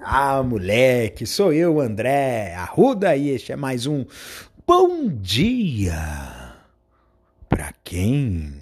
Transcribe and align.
Ah, 0.00 0.42
moleque, 0.42 1.26
sou 1.26 1.52
eu, 1.52 1.80
André 1.80 2.54
Arruda, 2.54 3.14
e 3.16 3.28
este 3.30 3.52
é 3.52 3.56
mais 3.56 3.86
um 3.86 4.04
Bom 4.66 5.08
Dia. 5.08 6.54
Pra 7.48 7.72
quem? 7.84 8.54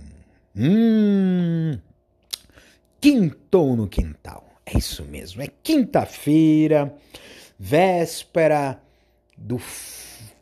Hum. 0.56 1.78
Quintou 3.00 3.76
no 3.76 3.86
quintal. 3.88 4.44
É 4.66 4.76
isso 4.78 5.04
mesmo, 5.04 5.42
é 5.42 5.48
quinta-feira, 5.62 6.94
véspera 7.58 8.80
do 9.36 9.58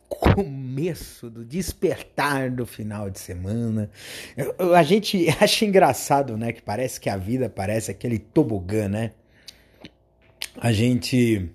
começo 0.08 1.30
do 1.30 1.44
despertar 1.44 2.50
do 2.50 2.66
final 2.66 3.08
de 3.10 3.18
semana. 3.20 3.90
Eu- 4.36 4.54
eu- 4.58 4.74
a 4.74 4.82
gente 4.82 5.26
acha 5.40 5.64
engraçado, 5.64 6.36
né? 6.36 6.52
Que 6.52 6.62
parece 6.62 7.00
que 7.00 7.08
a 7.08 7.16
vida 7.16 7.48
parece 7.48 7.90
aquele 7.90 8.18
tobogã, 8.18 8.88
né? 8.88 9.12
A 10.60 10.72
gente 10.72 11.48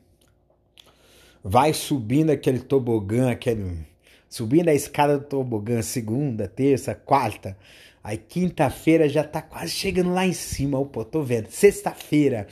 vai 1.44 1.74
subindo 1.74 2.30
aquele 2.30 2.60
tobogã, 2.60 3.32
aquele 3.32 3.86
subindo 4.30 4.70
a 4.70 4.74
escada 4.74 5.18
do 5.18 5.26
tobogã, 5.26 5.82
segunda, 5.82 6.48
terça, 6.48 6.96
quarta. 6.96 7.58
Aí 8.02 8.18
quinta-feira 8.18 9.10
já 9.10 9.22
tá 9.22 9.42
quase 9.42 9.72
chegando 9.72 10.14
lá 10.14 10.26
em 10.26 10.32
cima. 10.32 10.80
Opa, 10.80 11.04
tô 11.04 11.22
vendo. 11.22 11.50
Sexta-feira. 11.50 12.48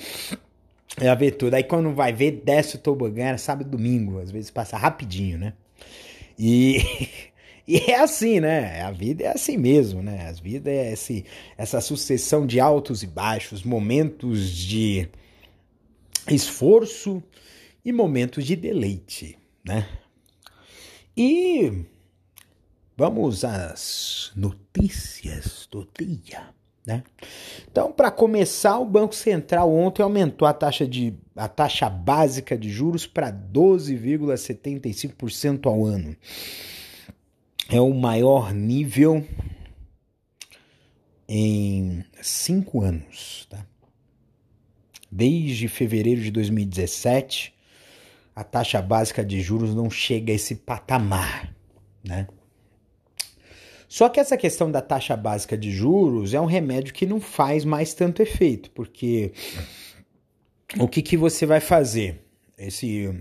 É 0.99 1.15
ver 1.15 1.31
tudo. 1.31 1.53
Aí 1.53 1.63
quando 1.63 1.93
vai 1.93 2.11
ver, 2.11 2.41
desce 2.43 2.75
o 2.75 2.79
tobogã, 2.79 3.23
era 3.23 3.37
sábado 3.37 3.67
e 3.67 3.71
domingo. 3.71 4.19
Às 4.19 4.29
vezes 4.29 4.51
passa 4.51 4.75
rapidinho, 4.75 5.37
né? 5.37 5.53
E, 6.37 6.83
e 7.65 7.77
é 7.77 7.95
assim, 7.95 8.41
né? 8.41 8.81
A 8.81 8.91
vida 8.91 9.23
é 9.23 9.27
assim 9.27 9.55
mesmo, 9.55 10.03
né? 10.03 10.27
A 10.27 10.33
vida 10.33 10.69
é 10.69 10.91
esse, 10.91 11.23
essa 11.57 11.79
sucessão 11.79 12.45
de 12.45 12.59
altos 12.59 13.03
e 13.03 13.07
baixos, 13.07 13.63
momentos 13.63 14.49
de 14.49 15.07
esforço 16.29 17.23
e 17.83 17.91
momentos 17.91 18.45
de 18.45 18.55
deleite, 18.55 19.37
né? 19.63 19.87
E 21.15 21.85
vamos 22.95 23.43
às 23.43 24.31
notícias 24.35 25.67
do 25.71 25.87
dia, 25.97 26.49
né? 26.85 27.03
Então, 27.69 27.91
para 27.91 28.11
começar, 28.11 28.77
o 28.79 28.85
Banco 28.85 29.15
Central 29.15 29.71
ontem 29.71 30.03
aumentou 30.03 30.47
a 30.47 30.53
taxa, 30.53 30.87
de, 30.87 31.15
a 31.35 31.47
taxa 31.47 31.89
básica 31.89 32.55
de 32.57 32.69
juros 32.69 33.07
para 33.07 33.31
12,75% 33.31 35.65
ao 35.65 35.85
ano. 35.85 36.15
É 37.69 37.79
o 37.79 37.93
maior 37.93 38.53
nível 38.53 39.25
em 41.27 42.03
cinco 42.21 42.81
anos. 42.81 43.47
Tá? 43.49 43.65
Desde 45.11 45.67
fevereiro 45.67 46.21
de 46.21 46.31
2017, 46.31 47.53
a 48.35 48.43
taxa 48.43 48.81
básica 48.81 49.25
de 49.25 49.41
juros 49.41 49.75
não 49.75 49.89
chega 49.89 50.31
a 50.31 50.35
esse 50.35 50.55
patamar. 50.55 51.53
Né? 52.03 52.27
Só 53.87 54.07
que 54.07 54.21
essa 54.21 54.37
questão 54.37 54.71
da 54.71 54.81
taxa 54.81 55.17
básica 55.17 55.57
de 55.57 55.69
juros 55.69 56.33
é 56.33 56.39
um 56.39 56.45
remédio 56.45 56.93
que 56.93 57.05
não 57.05 57.19
faz 57.19 57.65
mais 57.65 57.93
tanto 57.93 58.21
efeito, 58.21 58.71
porque 58.71 59.33
o 60.79 60.87
que, 60.87 61.01
que 61.01 61.17
você 61.17 61.45
vai 61.45 61.59
fazer? 61.59 62.23
Esse 62.57 63.13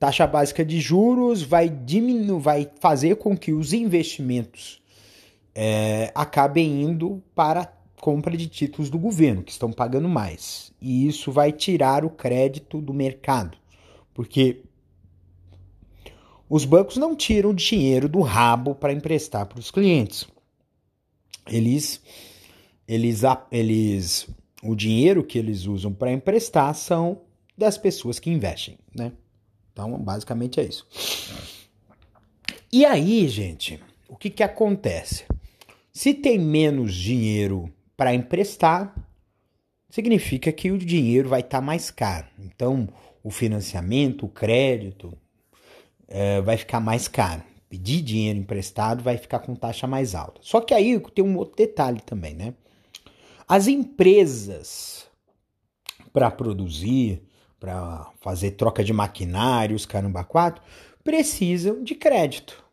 taxa 0.00 0.26
básica 0.26 0.64
de 0.64 0.80
juros 0.80 1.42
vai 1.42 1.68
diminuir, 1.68 2.40
vai 2.40 2.70
fazer 2.80 3.16
com 3.16 3.36
que 3.36 3.52
os 3.52 3.72
investimentos 3.72 4.82
é, 5.54 6.10
acabem 6.14 6.82
indo 6.82 7.22
para 7.34 7.72
compra 8.00 8.36
de 8.36 8.48
títulos 8.48 8.90
do 8.90 8.98
governo, 8.98 9.42
que 9.42 9.52
estão 9.52 9.70
pagando 9.70 10.08
mais. 10.08 10.72
E 10.80 11.06
isso 11.06 11.30
vai 11.30 11.52
tirar 11.52 12.04
o 12.04 12.10
crédito 12.10 12.80
do 12.80 12.94
mercado, 12.94 13.56
porque 14.14 14.62
os 16.48 16.64
bancos 16.64 16.96
não 16.96 17.14
tiram 17.14 17.54
dinheiro 17.54 18.08
do 18.08 18.20
rabo 18.20 18.74
para 18.74 18.92
emprestar 18.92 19.46
para 19.46 19.60
os 19.60 19.70
clientes. 19.70 20.26
Eles, 21.46 22.00
eles, 22.88 23.22
eles, 23.52 24.28
o 24.62 24.74
dinheiro 24.74 25.22
que 25.22 25.38
eles 25.38 25.66
usam 25.66 25.92
para 25.92 26.12
emprestar 26.12 26.74
são 26.74 27.20
das 27.56 27.78
pessoas 27.78 28.18
que 28.18 28.30
investem, 28.30 28.78
né? 28.94 29.12
Então, 29.72 29.96
basicamente 29.98 30.58
é 30.58 30.64
isso. 30.64 30.86
E 32.72 32.84
aí, 32.84 33.28
gente, 33.28 33.80
o 34.08 34.16
que 34.16 34.30
que 34.30 34.42
acontece? 34.42 35.24
Se 35.92 36.14
tem 36.14 36.38
menos 36.38 36.94
dinheiro 36.94 37.72
para 38.00 38.14
emprestar, 38.14 38.94
significa 39.90 40.50
que 40.50 40.70
o 40.70 40.78
dinheiro 40.78 41.28
vai 41.28 41.40
estar 41.40 41.58
tá 41.58 41.60
mais 41.60 41.90
caro. 41.90 42.26
Então, 42.38 42.88
o 43.22 43.30
financiamento, 43.30 44.24
o 44.24 44.28
crédito, 44.30 45.12
é, 46.08 46.40
vai 46.40 46.56
ficar 46.56 46.80
mais 46.80 47.06
caro. 47.06 47.42
Pedir 47.68 48.00
dinheiro 48.00 48.38
emprestado 48.38 49.04
vai 49.04 49.18
ficar 49.18 49.40
com 49.40 49.54
taxa 49.54 49.86
mais 49.86 50.14
alta. 50.14 50.40
Só 50.42 50.62
que 50.62 50.72
aí 50.72 50.98
tem 51.14 51.22
um 51.22 51.36
outro 51.36 51.56
detalhe 51.56 52.00
também, 52.00 52.32
né? 52.32 52.54
As 53.46 53.66
empresas 53.66 55.06
para 56.10 56.30
produzir, 56.30 57.22
para 57.60 58.10
fazer 58.22 58.52
troca 58.52 58.82
de 58.82 58.94
maquinários, 58.94 59.84
caramba, 59.84 60.24
quatro, 60.24 60.62
precisam 61.04 61.84
de 61.84 61.94
crédito 61.94 62.64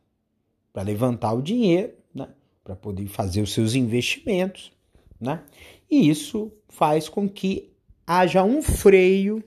para 0.72 0.84
levantar 0.84 1.34
o 1.34 1.42
dinheiro, 1.42 1.92
né? 2.16 2.30
Para 2.64 2.78
poder 2.78 3.08
fazer 3.08 3.42
os 3.42 3.52
seus 3.52 3.76
investimentos, 3.76 4.77
né? 5.20 5.44
E 5.90 6.10
isso 6.10 6.52
faz 6.70 7.10
com 7.10 7.28
que 7.28 7.74
haja 8.06 8.44
um 8.44 8.62
freio 8.62 9.44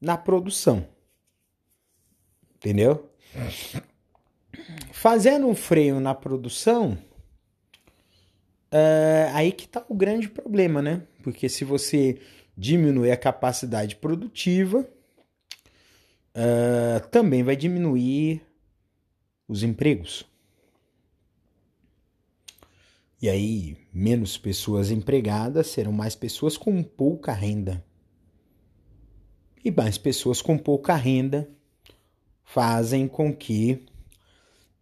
na 0.00 0.16
produção. 0.16 0.86
Entendeu? 2.56 3.10
Fazendo 4.92 5.46
um 5.46 5.54
freio 5.54 6.00
na 6.00 6.14
produção, 6.14 6.98
é 8.70 9.30
aí 9.32 9.52
que 9.52 9.64
está 9.64 9.84
o 9.88 9.94
grande 9.94 10.28
problema, 10.28 10.82
né? 10.82 11.02
Porque 11.22 11.48
se 11.48 11.64
você 11.64 12.18
diminuir 12.56 13.10
a 13.10 13.16
capacidade 13.16 13.96
produtiva, 13.96 14.88
é, 16.34 17.00
também 17.10 17.42
vai 17.42 17.56
diminuir 17.56 18.42
os 19.46 19.62
empregos. 19.62 20.26
E 23.20 23.30
aí, 23.30 23.78
menos 23.92 24.36
pessoas 24.36 24.90
empregadas 24.90 25.68
serão 25.68 25.92
mais 25.92 26.14
pessoas 26.14 26.56
com 26.56 26.82
pouca 26.82 27.32
renda. 27.32 27.84
E 29.64 29.70
mais 29.70 29.96
pessoas 29.96 30.42
com 30.42 30.58
pouca 30.58 30.94
renda 30.94 31.48
fazem 32.44 33.08
com 33.08 33.34
que 33.34 33.84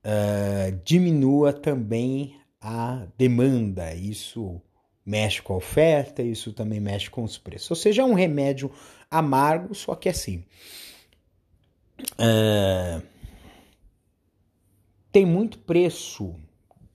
uh, 0.05 0.81
diminua 0.85 1.53
também 1.53 2.37
a 2.61 3.07
demanda. 3.17 3.95
Isso 3.95 4.61
mexe 5.07 5.41
com 5.41 5.55
a 5.55 5.59
oferta, 5.59 6.23
isso 6.23 6.53
também 6.53 6.81
mexe 6.81 7.09
com 7.09 7.23
os 7.23 7.39
preços. 7.39 7.71
Ou 7.71 7.77
seja, 7.77 8.03
é 8.03 8.05
um 8.05 8.15
remédio 8.15 8.71
amargo, 9.11 9.75
só 9.75 9.95
que 9.95 10.09
assim. 10.09 10.45
Uh, 12.15 13.01
tem 15.13 15.25
muito 15.25 15.59
preço 15.59 16.35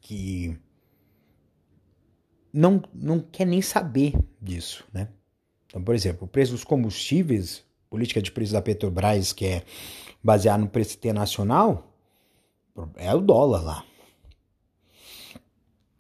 que 0.02 0.60
não, 2.52 2.82
não 2.94 3.20
quer 3.20 3.46
nem 3.46 3.62
saber 3.62 4.14
disso, 4.42 4.84
né? 4.94 5.10
Então, 5.68 5.84
por 5.84 5.94
exemplo, 5.94 6.26
o 6.26 6.28
preço 6.28 6.52
dos 6.52 6.64
combustíveis, 6.64 7.64
política 7.90 8.22
de 8.22 8.32
preço 8.32 8.54
da 8.54 8.62
Petrobras, 8.62 9.32
que 9.32 9.46
é 9.46 9.64
baseado 10.24 10.62
no 10.62 10.70
preço 10.70 10.96
internacional, 10.96 11.94
é 12.96 13.14
o 13.14 13.22
dólar 13.22 13.62
lá. 13.62 13.86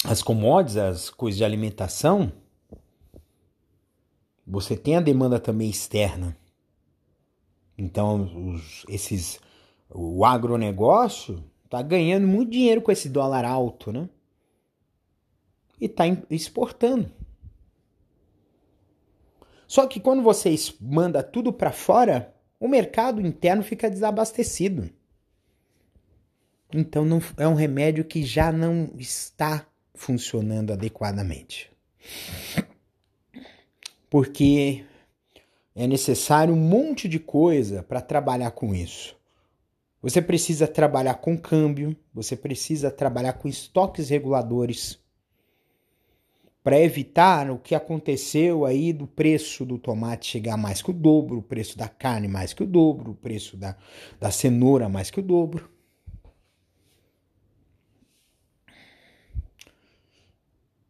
As 0.04 0.24
commodities, 0.24 0.78
as 0.78 1.10
coisas 1.10 1.38
de 1.38 1.44
alimentação, 1.44 2.32
você 4.46 4.76
tem 4.76 4.96
a 4.96 5.02
demanda 5.02 5.40
também 5.40 5.70
externa. 5.70 6.36
Então, 7.78 8.54
os, 8.54 8.86
esses, 8.90 9.40
o 9.90 10.26
agronegócio 10.26 11.44
está 11.66 11.82
ganhando 11.82 12.28
muito 12.28 12.52
dinheiro 12.52 12.82
com 12.82 12.92
esse 12.92 13.08
dólar 13.08 13.46
alto, 13.46 13.92
né? 13.92 14.10
E 15.80 15.86
está 15.86 16.04
exportando. 16.30 17.12
Só 19.68 19.86
que 19.86 20.00
quando 20.00 20.24
você 20.24 20.54
manda 20.82 21.22
tudo 21.22 21.54
para 21.54 21.72
fora, 21.72 22.34
o 22.60 22.68
mercado 22.68 23.22
interno 23.22 23.64
fica 23.64 23.90
desabastecido. 23.90 24.90
Então 26.74 27.06
não, 27.06 27.22
é 27.38 27.48
um 27.48 27.54
remédio 27.54 28.04
que 28.04 28.24
já 28.24 28.52
não 28.52 28.92
está 28.98 29.66
funcionando 29.94 30.74
adequadamente. 30.74 31.72
Porque 34.10 34.84
é 35.76 35.88
necessário 35.88 36.54
um 36.54 36.58
monte 36.58 37.08
de 37.08 37.20
coisa 37.20 37.84
para 37.84 38.02
trabalhar 38.02 38.52
com 38.52 38.74
isso. 38.74 39.16
Você 40.02 40.22
precisa 40.22 40.68
trabalhar 40.68 41.16
com 41.16 41.38
câmbio, 41.38 41.96
você 42.14 42.36
precisa 42.36 42.90
trabalhar 42.90 43.34
com 43.34 43.48
estoques 43.48 44.10
reguladores 44.10 44.98
para 46.64 46.80
evitar 46.80 47.50
o 47.50 47.58
que 47.58 47.74
aconteceu 47.74 48.66
aí 48.66 48.92
do 48.92 49.08
preço 49.08 49.66
do 49.66 49.78
tomate 49.78 50.28
chegar 50.28 50.58
mais 50.58 50.82
que 50.82 50.92
o 50.92 50.94
dobro, 50.94 51.38
o 51.38 51.44
preço 51.44 51.78
da 51.78 51.88
carne 51.88 52.28
mais 52.28 52.54
que 52.54 52.64
o 52.64 52.68
dobro, 52.68 53.12
o 53.12 53.16
preço 53.16 53.56
da, 53.56 53.76
da 54.20 54.30
cenoura 54.32 54.90
mais 54.90 55.10
que 55.10 55.20
o 55.20 55.24
dobro. 55.24 55.70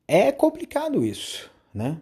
É 0.07 0.31
complicado 0.31 1.05
isso, 1.05 1.51
né? 1.71 2.01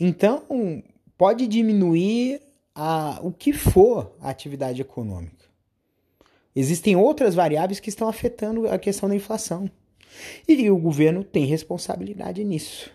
Então, 0.00 0.82
pode 1.16 1.46
diminuir 1.46 2.40
a, 2.74 3.20
o 3.22 3.30
que 3.30 3.52
for 3.52 4.16
a 4.18 4.30
atividade 4.30 4.80
econômica. 4.80 5.44
Existem 6.56 6.96
outras 6.96 7.34
variáveis 7.34 7.80
que 7.80 7.88
estão 7.88 8.08
afetando 8.08 8.66
a 8.68 8.78
questão 8.78 9.08
da 9.08 9.14
inflação. 9.14 9.70
E 10.46 10.70
o 10.70 10.78
governo 10.78 11.24
tem 11.24 11.44
responsabilidade 11.44 12.42
nisso. 12.44 12.90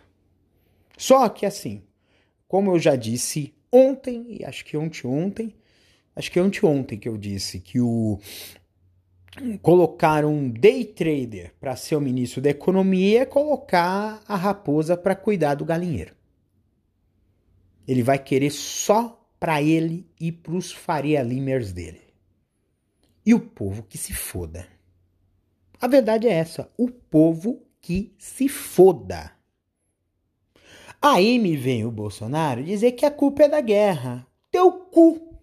Só 0.97 1.27
que 1.29 1.45
assim, 1.45 1.83
como 2.47 2.71
eu 2.71 2.79
já 2.79 2.95
disse 2.95 3.53
ontem, 3.71 4.37
e 4.39 4.45
acho 4.45 4.65
que 4.65 4.75
ontem 4.75 5.07
ontem, 5.07 5.55
acho 6.15 6.31
que 6.31 6.39
ontem 6.65 6.97
que 6.97 7.07
eu 7.07 7.17
disse 7.17 7.59
que 7.59 7.79
o 7.79 8.19
colocar 9.61 10.25
um 10.25 10.49
day 10.49 10.83
trader 10.83 11.53
para 11.59 11.75
ser 11.75 11.95
o 11.95 12.01
ministro 12.01 12.41
da 12.41 12.49
economia 12.49 13.21
é 13.21 13.25
colocar 13.25 14.21
a 14.27 14.35
raposa 14.35 14.97
para 14.97 15.15
cuidar 15.15 15.55
do 15.55 15.65
galinheiro. 15.65 16.15
Ele 17.87 18.03
vai 18.03 18.19
querer 18.19 18.51
só 18.51 19.19
para 19.39 19.61
ele 19.61 20.05
e 20.19 20.31
para 20.31 20.53
os 20.53 20.71
Faria 20.71 21.23
Limers 21.23 21.71
dele. 21.71 22.01
E 23.25 23.33
o 23.33 23.39
povo 23.39 23.83
que 23.83 23.97
se 23.97 24.13
foda. 24.13 24.67
A 25.79 25.87
verdade 25.87 26.27
é 26.27 26.33
essa: 26.33 26.71
o 26.77 26.89
povo 26.89 27.61
que 27.81 28.13
se 28.17 28.47
foda. 28.49 29.31
Aí 31.01 31.39
me 31.39 31.55
vem 31.55 31.85
o 31.85 31.91
Bolsonaro 31.91 32.63
dizer 32.63 32.91
que 32.91 33.05
a 33.05 33.11
culpa 33.11 33.43
é 33.43 33.47
da 33.47 33.61
guerra. 33.61 34.27
Teu 34.51 34.71
cu. 34.71 35.39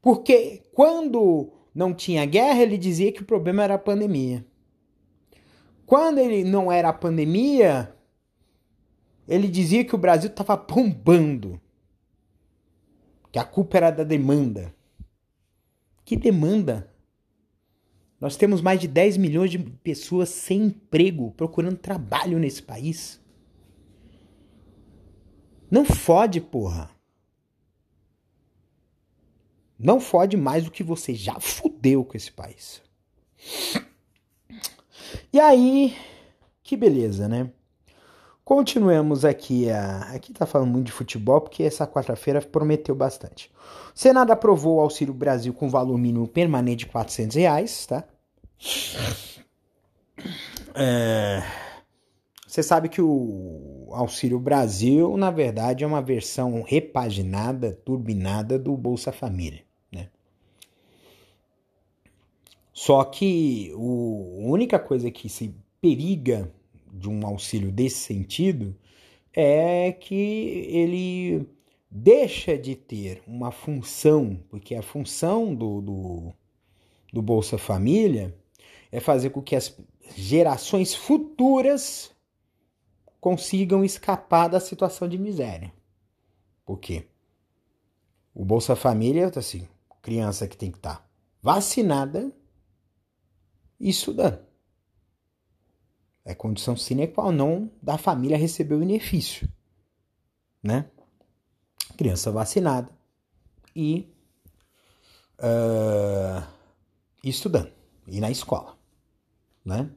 Porque 0.00 0.62
quando 0.72 1.52
não 1.74 1.92
tinha 1.92 2.24
guerra, 2.24 2.62
ele 2.62 2.78
dizia 2.78 3.10
que 3.10 3.22
o 3.22 3.26
problema 3.26 3.64
era 3.64 3.74
a 3.74 3.78
pandemia. 3.78 4.46
Quando 5.84 6.18
ele 6.18 6.44
não 6.44 6.70
era 6.70 6.90
a 6.90 6.92
pandemia, 6.92 7.92
ele 9.26 9.48
dizia 9.48 9.84
que 9.84 9.94
o 9.94 9.98
Brasil 9.98 10.30
estava 10.30 10.56
bombando. 10.56 11.60
Que 13.32 13.38
a 13.38 13.44
culpa 13.44 13.78
era 13.78 13.90
da 13.90 14.04
demanda. 14.04 14.72
Que 16.08 16.16
demanda? 16.16 16.90
Nós 18.18 18.34
temos 18.34 18.62
mais 18.62 18.80
de 18.80 18.88
10 18.88 19.18
milhões 19.18 19.50
de 19.50 19.58
pessoas 19.58 20.30
sem 20.30 20.62
emprego, 20.62 21.32
procurando 21.32 21.76
trabalho 21.76 22.38
nesse 22.38 22.62
país. 22.62 23.20
Não 25.70 25.84
fode, 25.84 26.40
porra. 26.40 26.90
Não 29.78 30.00
fode 30.00 30.34
mais 30.34 30.64
do 30.64 30.70
que 30.70 30.82
você 30.82 31.14
já 31.14 31.38
fudeu 31.40 32.02
com 32.06 32.16
esse 32.16 32.32
país. 32.32 32.80
E 35.30 35.38
aí, 35.38 35.94
que 36.62 36.74
beleza, 36.74 37.28
né? 37.28 37.52
Continuemos 38.48 39.26
aqui. 39.26 39.68
A... 39.68 39.98
Aqui 40.14 40.32
tá 40.32 40.46
falando 40.46 40.70
muito 40.70 40.86
de 40.86 40.92
futebol, 40.92 41.38
porque 41.38 41.62
essa 41.62 41.86
quarta-feira 41.86 42.40
prometeu 42.40 42.94
bastante. 42.94 43.50
O 43.94 43.98
Senado 43.98 44.30
aprovou 44.30 44.76
o 44.76 44.80
Auxílio 44.80 45.12
Brasil 45.12 45.52
com 45.52 45.68
valor 45.68 45.98
mínimo 45.98 46.26
permanente 46.26 46.86
de 46.86 46.86
400 46.86 47.36
reais, 47.36 47.84
tá? 47.84 48.04
É... 50.74 51.42
Você 52.46 52.62
sabe 52.62 52.88
que 52.88 53.02
o 53.02 53.90
Auxílio 53.90 54.40
Brasil, 54.40 55.14
na 55.18 55.30
verdade, 55.30 55.84
é 55.84 55.86
uma 55.86 56.00
versão 56.00 56.62
repaginada, 56.62 57.78
turbinada 57.84 58.58
do 58.58 58.74
Bolsa 58.78 59.12
Família. 59.12 59.62
Só 62.72 63.04
que 63.04 63.72
o, 63.74 64.44
a 64.46 64.50
única 64.52 64.78
coisa 64.78 65.10
que 65.10 65.28
se 65.28 65.54
periga 65.82 66.50
de 66.92 67.08
um 67.08 67.26
auxílio 67.26 67.70
desse 67.72 67.98
sentido 67.98 68.76
é 69.32 69.92
que 69.92 70.14
ele 70.14 71.48
deixa 71.90 72.58
de 72.58 72.74
ter 72.74 73.22
uma 73.26 73.50
função, 73.50 74.38
porque 74.48 74.74
a 74.74 74.82
função 74.82 75.54
do, 75.54 75.80
do, 75.80 76.32
do 77.12 77.22
Bolsa 77.22 77.56
Família 77.56 78.36
é 78.90 79.00
fazer 79.00 79.30
com 79.30 79.42
que 79.42 79.56
as 79.56 79.76
gerações 80.16 80.94
futuras 80.94 82.10
consigam 83.20 83.84
escapar 83.84 84.48
da 84.48 84.60
situação 84.60 85.08
de 85.08 85.18
miséria. 85.18 85.72
Por 86.64 86.78
quê? 86.78 87.06
O 88.34 88.44
Bolsa 88.44 88.76
Família, 88.76 89.30
assim, 89.34 89.66
criança 90.02 90.46
que 90.46 90.56
tem 90.56 90.70
que 90.70 90.78
estar 90.78 90.96
tá 90.96 91.08
vacinada 91.42 92.32
e 93.80 93.90
estudando. 93.90 94.47
É 96.28 96.34
condição 96.34 96.76
sine 96.76 97.06
qua 97.08 97.32
non 97.32 97.70
da 97.80 97.96
família 97.96 98.36
receber 98.36 98.74
o 98.74 98.80
benefício, 98.80 99.48
né? 100.62 100.90
Criança 101.96 102.30
vacinada 102.30 102.90
e 103.74 104.06
uh, 105.38 106.46
estudando, 107.24 107.72
e 108.06 108.20
na 108.20 108.30
escola, 108.30 108.76
né? 109.64 109.90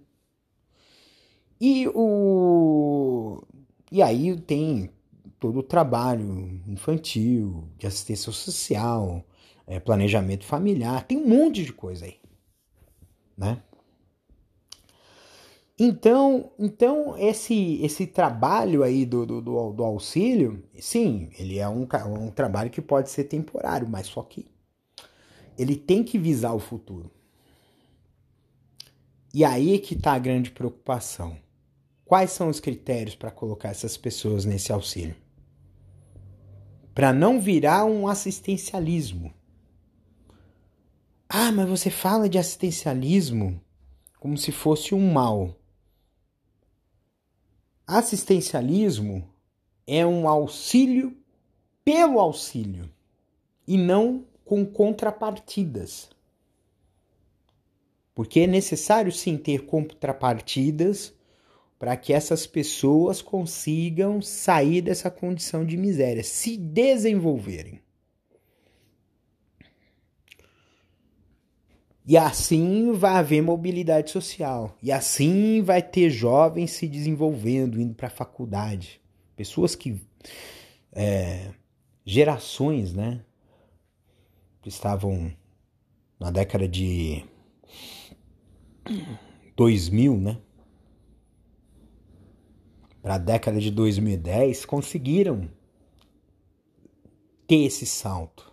E 1.60 1.86
o 1.94 3.44
e 3.92 4.02
aí 4.02 4.40
tem 4.40 4.90
todo 5.38 5.60
o 5.60 5.64
trabalho 5.64 6.62
infantil, 6.66 7.68
de 7.78 7.88
assistência 7.88 8.32
social, 8.32 9.22
é, 9.68 9.82
planejamento 9.82 10.46
familiar, 10.46 11.04
tem 11.04 11.18
um 11.18 11.28
monte 11.28 11.66
de 11.66 11.74
coisa 11.74 12.06
aí, 12.06 12.22
né? 13.38 13.62
Então, 15.84 16.52
então 16.60 17.18
esse, 17.18 17.82
esse 17.82 18.06
trabalho 18.06 18.84
aí 18.84 19.04
do, 19.04 19.26
do, 19.26 19.42
do, 19.42 19.84
auxílio, 19.84 20.64
sim, 20.80 21.32
ele 21.40 21.58
é 21.58 21.68
um, 21.68 21.88
um 22.20 22.30
trabalho 22.30 22.70
que 22.70 22.80
pode 22.80 23.10
ser 23.10 23.24
temporário, 23.24 23.90
mas 23.90 24.06
só 24.06 24.22
que 24.22 24.46
ele 25.58 25.76
tem 25.76 26.04
que 26.04 26.20
visar 26.20 26.54
o 26.54 26.60
futuro. 26.60 27.10
E 29.34 29.44
aí 29.44 29.74
é 29.74 29.80
que 29.80 29.96
está 29.96 30.14
a 30.14 30.20
grande 30.20 30.52
preocupação. 30.52 31.36
Quais 32.06 32.30
são 32.30 32.48
os 32.48 32.60
critérios 32.60 33.16
para 33.16 33.32
colocar 33.32 33.70
essas 33.70 33.98
pessoas 33.98 34.46
nesse 34.46 34.72
auxílio? 34.72 35.16
Para 36.94 37.12
não 37.12 37.42
virar 37.42 37.86
um 37.86 38.08
assistencialismo. 38.08 39.34
Ah, 41.28 41.52
mas 41.52 41.68
você 41.68 41.90
fala 41.90 42.30
de 42.30 42.38
assistencialismo 42.38 43.60
como 44.20 44.38
se 44.38 44.52
fosse 44.52 44.94
um 44.94 45.12
mal. 45.12 45.58
Assistencialismo 47.94 49.28
é 49.86 50.06
um 50.06 50.26
auxílio 50.26 51.14
pelo 51.84 52.22
auxílio 52.22 52.90
e 53.68 53.78
não 53.78 54.24
com 54.46 54.66
contrapartidas. 54.66 56.10
Porque 58.16 58.40
é 58.40 58.48
necessário 58.48 59.12
sim 59.12 59.36
ter 59.36 59.66
contrapartidas 59.66 61.14
para 61.78 61.98
que 61.98 62.14
essas 62.14 62.48
pessoas 62.48 63.22
consigam 63.22 64.22
sair 64.22 64.82
dessa 64.82 65.12
condição 65.12 65.66
de 65.66 65.76
miséria, 65.76 66.24
se 66.24 66.56
desenvolverem. 66.56 67.82
E 72.12 72.18
assim 72.18 72.92
vai 72.92 73.14
haver 73.14 73.42
mobilidade 73.42 74.12
social. 74.12 74.76
E 74.84 74.92
assim 74.92 75.62
vai 75.62 75.82
ter 75.82 76.10
jovens 76.10 76.72
se 76.72 76.86
desenvolvendo, 76.86 77.80
indo 77.80 77.96
para 77.96 78.08
a 78.08 78.12
faculdade. 78.12 79.00
Pessoas 79.34 79.76
que. 79.76 79.96
É, 80.92 81.54
gerações, 82.04 82.94
né? 82.94 83.24
Que 84.62 84.68
estavam 84.68 85.32
na 86.20 86.30
década 86.30 86.68
de 86.68 87.24
2000, 89.56 90.18
né? 90.18 90.38
para 93.02 93.16
a 93.16 93.18
década 93.18 93.58
de 93.58 93.72
2010 93.72 94.66
conseguiram 94.66 95.50
ter 97.48 97.64
esse 97.64 97.86
salto. 97.86 98.51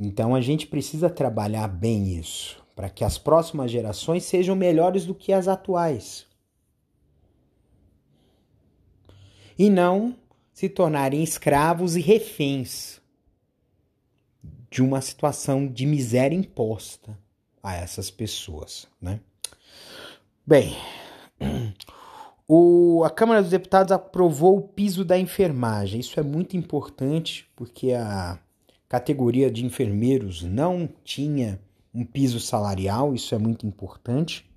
Então 0.00 0.34
a 0.34 0.40
gente 0.40 0.66
precisa 0.66 1.10
trabalhar 1.10 1.68
bem 1.68 2.16
isso, 2.16 2.64
para 2.74 2.88
que 2.88 3.04
as 3.04 3.18
próximas 3.18 3.70
gerações 3.70 4.24
sejam 4.24 4.56
melhores 4.56 5.04
do 5.04 5.14
que 5.14 5.30
as 5.30 5.46
atuais. 5.46 6.26
E 9.58 9.68
não 9.68 10.16
se 10.54 10.70
tornarem 10.70 11.22
escravos 11.22 11.96
e 11.96 12.00
reféns 12.00 12.98
de 14.70 14.82
uma 14.82 15.02
situação 15.02 15.66
de 15.66 15.84
miséria 15.84 16.34
imposta 16.34 17.18
a 17.62 17.76
essas 17.76 18.10
pessoas, 18.10 18.88
né? 19.02 19.20
Bem, 20.46 20.74
o, 22.48 23.02
a 23.04 23.10
Câmara 23.10 23.42
dos 23.42 23.50
Deputados 23.50 23.92
aprovou 23.92 24.56
o 24.56 24.68
piso 24.68 25.04
da 25.04 25.18
enfermagem. 25.18 26.00
Isso 26.00 26.18
é 26.18 26.22
muito 26.22 26.56
importante 26.56 27.46
porque 27.54 27.92
a 27.92 28.38
categoria 28.90 29.48
de 29.48 29.64
enfermeiros 29.64 30.42
não 30.42 30.88
tinha 31.04 31.60
um 31.94 32.04
piso 32.04 32.40
salarial, 32.40 33.14
isso 33.14 33.32
é 33.32 33.38
muito 33.38 33.64
importante. 33.64 34.50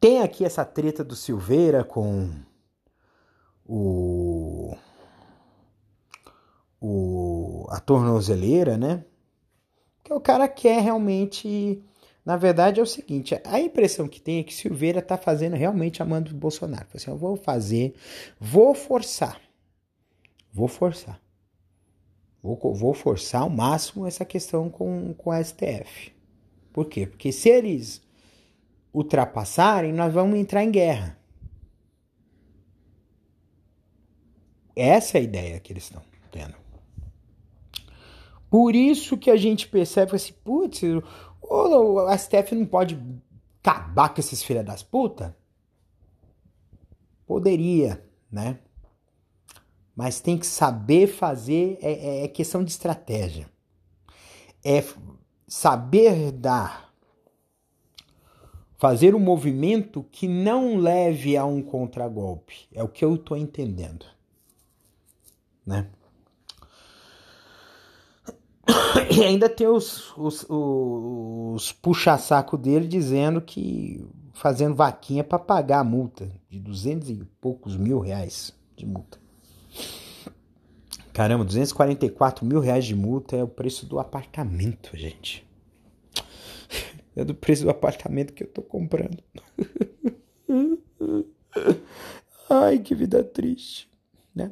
Tem 0.00 0.20
aqui 0.20 0.44
essa 0.44 0.64
treta 0.64 1.04
do 1.04 1.14
Silveira 1.14 1.84
com 1.84 2.30
o, 3.64 4.76
o 6.80 7.64
a 7.70 7.78
tornozeleira, 7.78 8.76
né? 8.76 9.04
Que 10.02 10.12
o 10.12 10.20
cara 10.20 10.48
quer 10.48 10.82
realmente. 10.82 11.80
Na 12.24 12.36
verdade 12.36 12.80
é 12.80 12.82
o 12.82 12.86
seguinte, 12.86 13.40
a 13.44 13.60
impressão 13.60 14.08
que 14.08 14.20
tem 14.20 14.40
é 14.40 14.42
que 14.42 14.54
Silveira 14.54 14.98
está 14.98 15.16
fazendo 15.16 15.54
realmente 15.54 16.02
amando 16.02 16.32
o 16.32 16.36
Bolsonaro. 16.36 16.88
Assim, 16.92 17.10
eu 17.10 17.16
vou 17.16 17.36
fazer, 17.36 17.94
vou 18.40 18.74
forçar, 18.74 19.40
vou 20.52 20.66
forçar. 20.66 21.22
Vou, 22.42 22.58
vou 22.74 22.92
forçar 22.92 23.42
ao 23.42 23.50
máximo 23.50 24.06
essa 24.06 24.24
questão 24.24 24.68
com, 24.68 25.14
com 25.14 25.30
a 25.30 25.42
STF. 25.42 26.12
Por 26.72 26.86
quê? 26.86 27.06
Porque 27.06 27.30
se 27.30 27.48
eles 27.48 28.02
ultrapassarem, 28.92 29.92
nós 29.92 30.12
vamos 30.12 30.38
entrar 30.38 30.64
em 30.64 30.70
guerra. 30.70 31.16
Essa 34.74 35.18
é 35.18 35.20
a 35.20 35.24
ideia 35.24 35.60
que 35.60 35.72
eles 35.72 35.84
estão 35.84 36.02
tendo. 36.30 36.54
Por 38.50 38.74
isso 38.74 39.16
que 39.16 39.30
a 39.30 39.36
gente 39.36 39.68
percebe 39.68 40.16
assim, 40.16 40.32
putz, 40.44 40.82
o 41.40 42.16
STF 42.18 42.54
não 42.54 42.66
pode 42.66 42.98
acabar 43.62 44.08
com 44.08 44.20
esses 44.20 44.42
filha 44.42 44.64
das 44.64 44.82
putas? 44.82 45.32
Poderia, 47.26 48.04
né? 48.30 48.58
Mas 49.94 50.20
tem 50.20 50.38
que 50.38 50.46
saber 50.46 51.06
fazer, 51.06 51.78
é, 51.82 51.92
é, 51.92 52.24
é 52.24 52.28
questão 52.28 52.64
de 52.64 52.70
estratégia. 52.70 53.48
É 54.64 54.82
saber 55.46 56.32
dar, 56.32 56.92
fazer 58.78 59.14
um 59.14 59.20
movimento 59.20 60.02
que 60.10 60.26
não 60.26 60.76
leve 60.76 61.36
a 61.36 61.44
um 61.44 61.60
contragolpe. 61.62 62.68
É 62.72 62.82
o 62.82 62.88
que 62.88 63.04
eu 63.04 63.16
estou 63.16 63.36
entendendo 63.36 64.06
né? 65.66 65.88
E 69.10 69.22
ainda 69.22 69.48
tem 69.48 69.66
os, 69.66 70.16
os, 70.16 70.46
os 70.48 71.72
puxa-saco 71.72 72.56
dele 72.56 72.86
dizendo 72.86 73.40
que 73.40 74.06
fazendo 74.32 74.74
vaquinha 74.74 75.22
para 75.22 75.38
pagar 75.38 75.80
a 75.80 75.84
multa 75.84 76.30
de 76.48 76.58
duzentos 76.58 77.10
e 77.10 77.24
poucos 77.40 77.76
mil 77.76 78.00
reais 78.00 78.54
de 78.76 78.86
multa. 78.86 79.20
Caramba, 81.12 81.44
244 81.44 82.44
mil 82.46 82.58
reais 82.58 82.86
de 82.86 82.94
multa 82.94 83.36
é 83.36 83.42
o 83.42 83.48
preço 83.48 83.84
do 83.86 83.98
apartamento, 83.98 84.96
gente. 84.96 85.46
É 87.14 87.22
do 87.22 87.34
preço 87.34 87.64
do 87.64 87.68
apartamento 87.68 88.32
que 88.32 88.42
eu 88.42 88.46
tô 88.46 88.62
comprando. 88.62 89.22
Ai, 92.48 92.78
que 92.78 92.94
vida 92.94 93.22
triste, 93.22 93.86
né? 94.34 94.50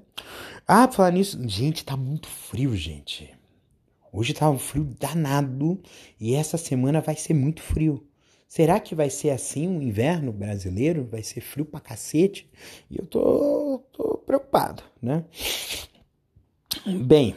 Ah, 0.69 0.87
falar 0.87 1.11
nisso. 1.11 1.41
Gente, 1.49 1.83
tá 1.83 1.97
muito 1.97 2.29
frio, 2.29 2.77
gente. 2.77 3.35
Hoje 4.13 4.35
tá 4.35 4.51
um 4.51 4.59
frio 4.59 4.85
danado 4.85 5.81
e 6.21 6.35
essa 6.35 6.59
semana 6.59 7.01
vai 7.01 7.17
ser 7.17 7.33
muito 7.33 7.63
frio. 7.63 8.07
Será 8.47 8.79
que 8.79 8.95
vai 8.95 9.09
ser 9.09 9.31
assim 9.31 9.67
o 9.67 9.71
um 9.71 9.83
inverno 9.83 10.33
brasileiro? 10.33 11.07
Vai 11.11 11.23
ser 11.23 11.41
frio 11.41 11.65
pra 11.65 11.81
cacete? 11.81 12.51
E 12.91 12.99
eu 12.99 13.07
tô, 13.07 13.83
tô 13.93 14.19
preocupado, 14.19 14.83
né? 15.01 15.25
Bem, 16.87 17.37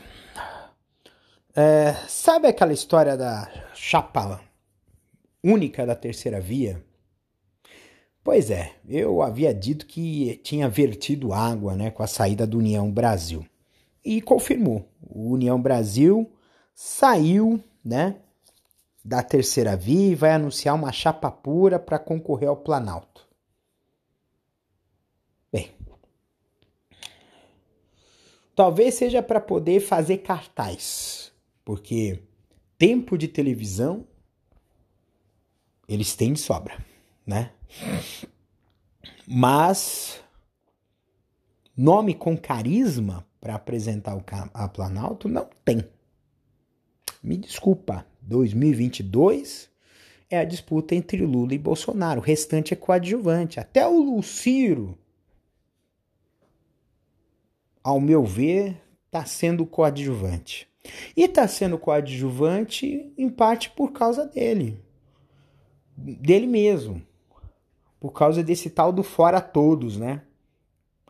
é, 1.53 1.93
sabe 2.07 2.47
aquela 2.47 2.71
história 2.71 3.17
da 3.17 3.51
chapa 3.73 4.41
única 5.43 5.85
da 5.85 5.95
terceira 5.95 6.39
via? 6.39 6.81
Pois 8.23 8.50
é, 8.50 8.73
eu 8.88 9.21
havia 9.21 9.53
dito 9.53 9.85
que 9.85 10.38
tinha 10.43 10.69
vertido 10.69 11.33
água 11.33 11.75
né, 11.75 11.91
com 11.91 12.01
a 12.01 12.07
saída 12.07 12.47
do 12.47 12.59
União 12.59 12.89
Brasil. 12.89 13.45
E 14.03 14.21
confirmou. 14.21 14.88
O 15.01 15.31
União 15.31 15.62
Brasil 15.62 16.31
saiu 16.73 17.62
né, 17.83 18.15
da 19.03 19.21
terceira 19.21 19.75
via 19.75 20.12
e 20.12 20.15
vai 20.15 20.31
anunciar 20.31 20.73
uma 20.73 20.93
chapa 20.93 21.29
pura 21.29 21.77
para 21.77 22.00
concorrer 22.00 22.47
ao 22.47 22.55
Planalto. 22.55 23.27
Bem, 25.51 25.69
talvez 28.55 28.95
seja 28.95 29.22
para 29.22 29.39
poder 29.39 29.79
fazer 29.79 30.19
cartaz, 30.19 31.31
porque 31.63 32.19
tempo 32.77 33.17
de 33.17 33.27
televisão 33.27 34.05
eles 35.88 36.15
têm 36.15 36.33
de 36.33 36.39
sobra, 36.39 36.77
né? 37.25 37.51
Mas 39.27 40.22
nome 41.75 42.13
com 42.13 42.38
carisma 42.38 43.25
para 43.39 43.55
apresentar 43.55 44.15
o 44.15 44.24
a 44.53 44.67
Planalto 44.69 45.27
não 45.27 45.50
tem. 45.65 45.83
Me 47.22 47.38
desculpa, 47.38 48.05
2022 48.22 49.69
é 50.29 50.39
a 50.39 50.45
disputa 50.45 50.95
entre 50.95 51.25
Lula 51.25 51.53
e 51.53 51.57
Bolsonaro. 51.57 52.19
O 52.19 52.24
restante 52.24 52.74
é 52.74 52.77
coadjuvante. 52.77 53.60
Até 53.60 53.88
o 53.88 53.98
Luciro, 53.98 54.98
ao 57.83 57.99
meu 57.99 58.23
ver, 58.23 58.81
está 59.05 59.25
sendo 59.25 59.65
coadjuvante. 59.65 60.67
E 61.15 61.23
está 61.23 61.47
sendo 61.47 61.77
coadjuvante 61.77 63.13
em 63.17 63.29
parte 63.29 63.69
por 63.69 63.91
causa 63.91 64.25
dele. 64.25 64.81
Dele 65.95 66.47
mesmo 66.47 67.01
por 68.03 68.11
causa 68.11 68.43
desse 68.43 68.69
tal 68.69 68.91
do 68.91 69.01
fora 69.01 69.39
todos, 69.39 69.95
né? 69.95 70.23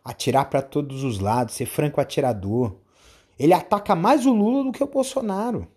Atirar 0.05 0.47
para 0.47 0.61
todos 0.61 1.03
os 1.03 1.17
lados, 1.17 1.55
ser 1.55 1.65
franco 1.65 1.99
atirador. 1.99 2.75
Ele 3.39 3.51
ataca 3.51 3.95
mais 3.95 4.27
o 4.27 4.31
Lula 4.31 4.63
do 4.63 4.71
que 4.71 4.83
o 4.83 4.87
Bolsonaro. 4.87 5.67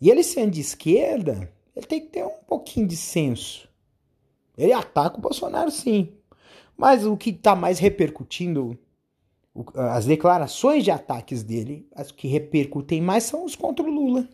E 0.00 0.08
ele 0.08 0.22
sendo 0.22 0.52
de 0.52 0.60
esquerda, 0.60 1.52
ele 1.74 1.84
tem 1.84 2.00
que 2.00 2.06
ter 2.06 2.24
um 2.24 2.44
pouquinho 2.46 2.86
de 2.86 2.96
senso. 2.96 3.68
Ele 4.56 4.72
ataca 4.72 5.18
o 5.18 5.20
Bolsonaro, 5.20 5.72
sim. 5.72 6.16
Mas 6.78 7.04
o 7.04 7.16
que 7.16 7.30
está 7.30 7.56
mais 7.56 7.80
repercutindo, 7.80 8.78
as 9.74 10.06
declarações 10.06 10.84
de 10.84 10.92
ataques 10.92 11.42
dele, 11.42 11.88
as 11.92 12.12
que 12.12 12.28
repercutem 12.28 13.02
mais 13.02 13.24
são 13.24 13.44
os 13.44 13.56
contra 13.56 13.84
o 13.84 13.90
Lula. 13.90 14.28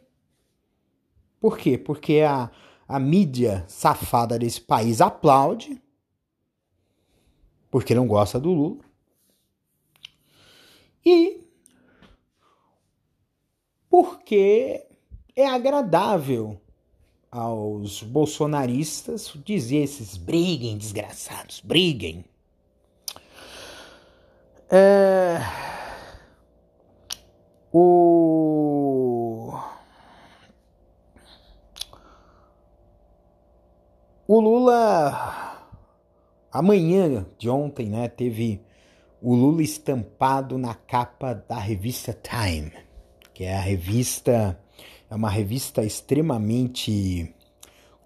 Por 1.41 1.57
quê? 1.57 1.79
Porque 1.79 2.21
a, 2.21 2.51
a 2.87 3.01
mídia 3.01 3.65
safada 3.67 4.39
desse 4.39 4.61
país 4.61 5.01
aplaude, 5.01 5.83
porque 7.71 7.95
não 7.95 8.07
gosta 8.07 8.39
do 8.39 8.53
Lula. 8.53 8.85
E 11.03 11.41
porque 13.89 14.87
é 15.35 15.47
agradável 15.47 16.61
aos 17.31 18.03
bolsonaristas 18.03 19.33
dizer 19.45 19.85
esses 19.85 20.19
briguem, 20.19 20.77
desgraçados, 20.77 21.61
briguem. 21.61 22.25
É... 24.71 25.41
O 27.73 28.35
O 34.27 34.41
Lula, 34.41 35.69
amanhã 36.51 37.27
de 37.39 37.51
ontem, 37.51 37.91
né, 37.91 38.09
teve 38.09 38.59
o 39.21 39.35
Lula 39.35 39.63
estampado 39.63 40.57
na 40.57 40.75
capa 40.75 41.35
da 41.35 41.59
revista 41.59 42.19
Time, 42.23 42.73
que 43.35 43.45
é 43.45 43.55
a 43.55 43.61
revista, 43.61 44.59
é 45.11 45.15
uma 45.15 45.29
revista 45.29 45.85
extremamente 45.85 47.35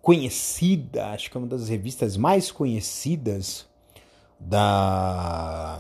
conhecida, 0.03 1.11
acho 1.11 1.31
que 1.31 1.37
é 1.37 1.41
uma 1.41 1.47
das 1.47 1.69
revistas 1.69 2.17
mais 2.17 2.51
conhecidas 2.51 3.69
da 4.41 5.79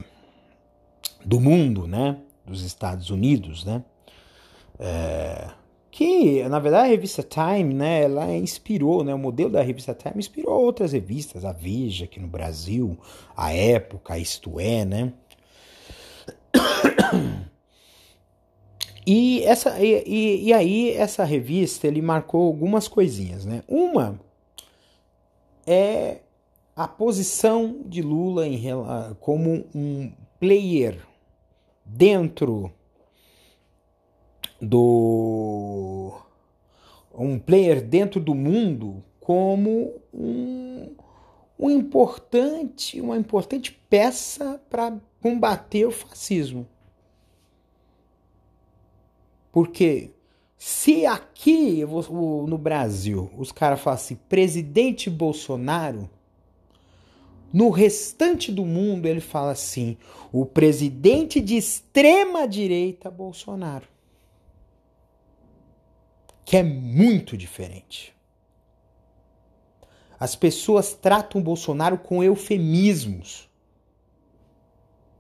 do 1.29 1.39
mundo, 1.39 1.87
né? 1.87 2.17
Dos 2.47 2.65
Estados 2.65 3.11
Unidos, 3.11 3.63
né? 3.63 3.85
É, 4.81 5.51
que 5.91 6.43
na 6.49 6.59
verdade 6.59 6.87
a 6.87 6.91
revista 6.91 7.23
Time, 7.23 7.75
né, 7.75 8.05
ela 8.05 8.33
inspirou, 8.33 9.03
né, 9.03 9.13
o 9.13 9.19
modelo 9.19 9.51
da 9.51 9.61
revista 9.61 9.93
Time 9.93 10.19
inspirou 10.19 10.55
outras 10.59 10.93
revistas, 10.93 11.45
a 11.45 11.53
Veja 11.53 12.05
aqui 12.05 12.21
no 12.21 12.29
Brasil, 12.29 12.97
a 13.37 13.53
Época, 13.53 14.15
a 14.15 14.19
Isto 14.19 14.59
É, 14.59 14.85
né? 14.85 15.13
E, 19.11 19.43
essa, 19.45 19.79
e, 19.81 20.45
e 20.45 20.53
aí 20.53 20.91
essa 20.93 21.25
revista 21.25 21.87
ele 21.87 22.03
marcou 22.03 22.47
algumas 22.47 22.87
coisinhas, 22.87 23.47
né? 23.47 23.63
Uma 23.67 24.21
é 25.67 26.19
a 26.77 26.87
posição 26.87 27.81
de 27.87 28.03
Lula 28.03 28.47
em, 28.47 28.63
como 29.19 29.65
um 29.75 30.13
player 30.39 31.08
dentro 31.89 32.71
do 34.61 36.13
um 37.15 37.39
player 37.39 37.83
dentro 37.83 38.21
do 38.21 38.35
mundo 38.35 39.03
como 39.19 39.95
um, 40.13 40.95
um 41.59 41.71
importante 41.71 43.01
uma 43.01 43.17
importante 43.17 43.73
peça 43.89 44.61
para 44.69 44.97
combater 45.21 45.87
o 45.87 45.91
fascismo. 45.91 46.69
Porque 49.51 50.13
se 50.57 51.07
aqui 51.07 51.85
no 51.85 52.59
Brasil 52.59 53.31
os 53.37 53.51
caras 53.51 53.81
falam 53.81 53.97
assim, 53.97 54.17
presidente 54.29 55.09
Bolsonaro, 55.09 56.09
no 57.53 57.71
restante 57.71 58.53
do 58.53 58.65
mundo 58.65 59.07
ele 59.07 59.21
fala 59.21 59.53
assim, 59.53 59.97
o 60.33 60.45
presidente 60.45 61.41
de 61.41 61.57
extrema 61.57 62.47
direita 62.47 63.11
Bolsonaro. 63.11 63.89
Que 66.45 66.59
é 66.59 66.63
muito 66.63 67.37
diferente. 67.37 68.15
As 70.19 70.35
pessoas 70.35 70.95
tratam 70.95 71.43
Bolsonaro 71.43 71.99
com 71.99 72.23
eufemismos. 72.23 73.49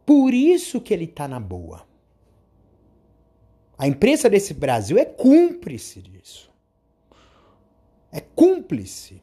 Por 0.04 0.35
isso 0.35 0.80
que 0.80 0.92
ele 0.92 1.06
tá 1.06 1.28
na 1.28 1.38
boa. 1.38 1.87
A 3.76 3.87
imprensa 3.87 4.28
desse 4.28 4.52
Brasil 4.52 4.99
é 4.99 5.04
cúmplice 5.04 6.02
disso. 6.02 6.50
É 8.11 8.20
cúmplice. 8.20 9.23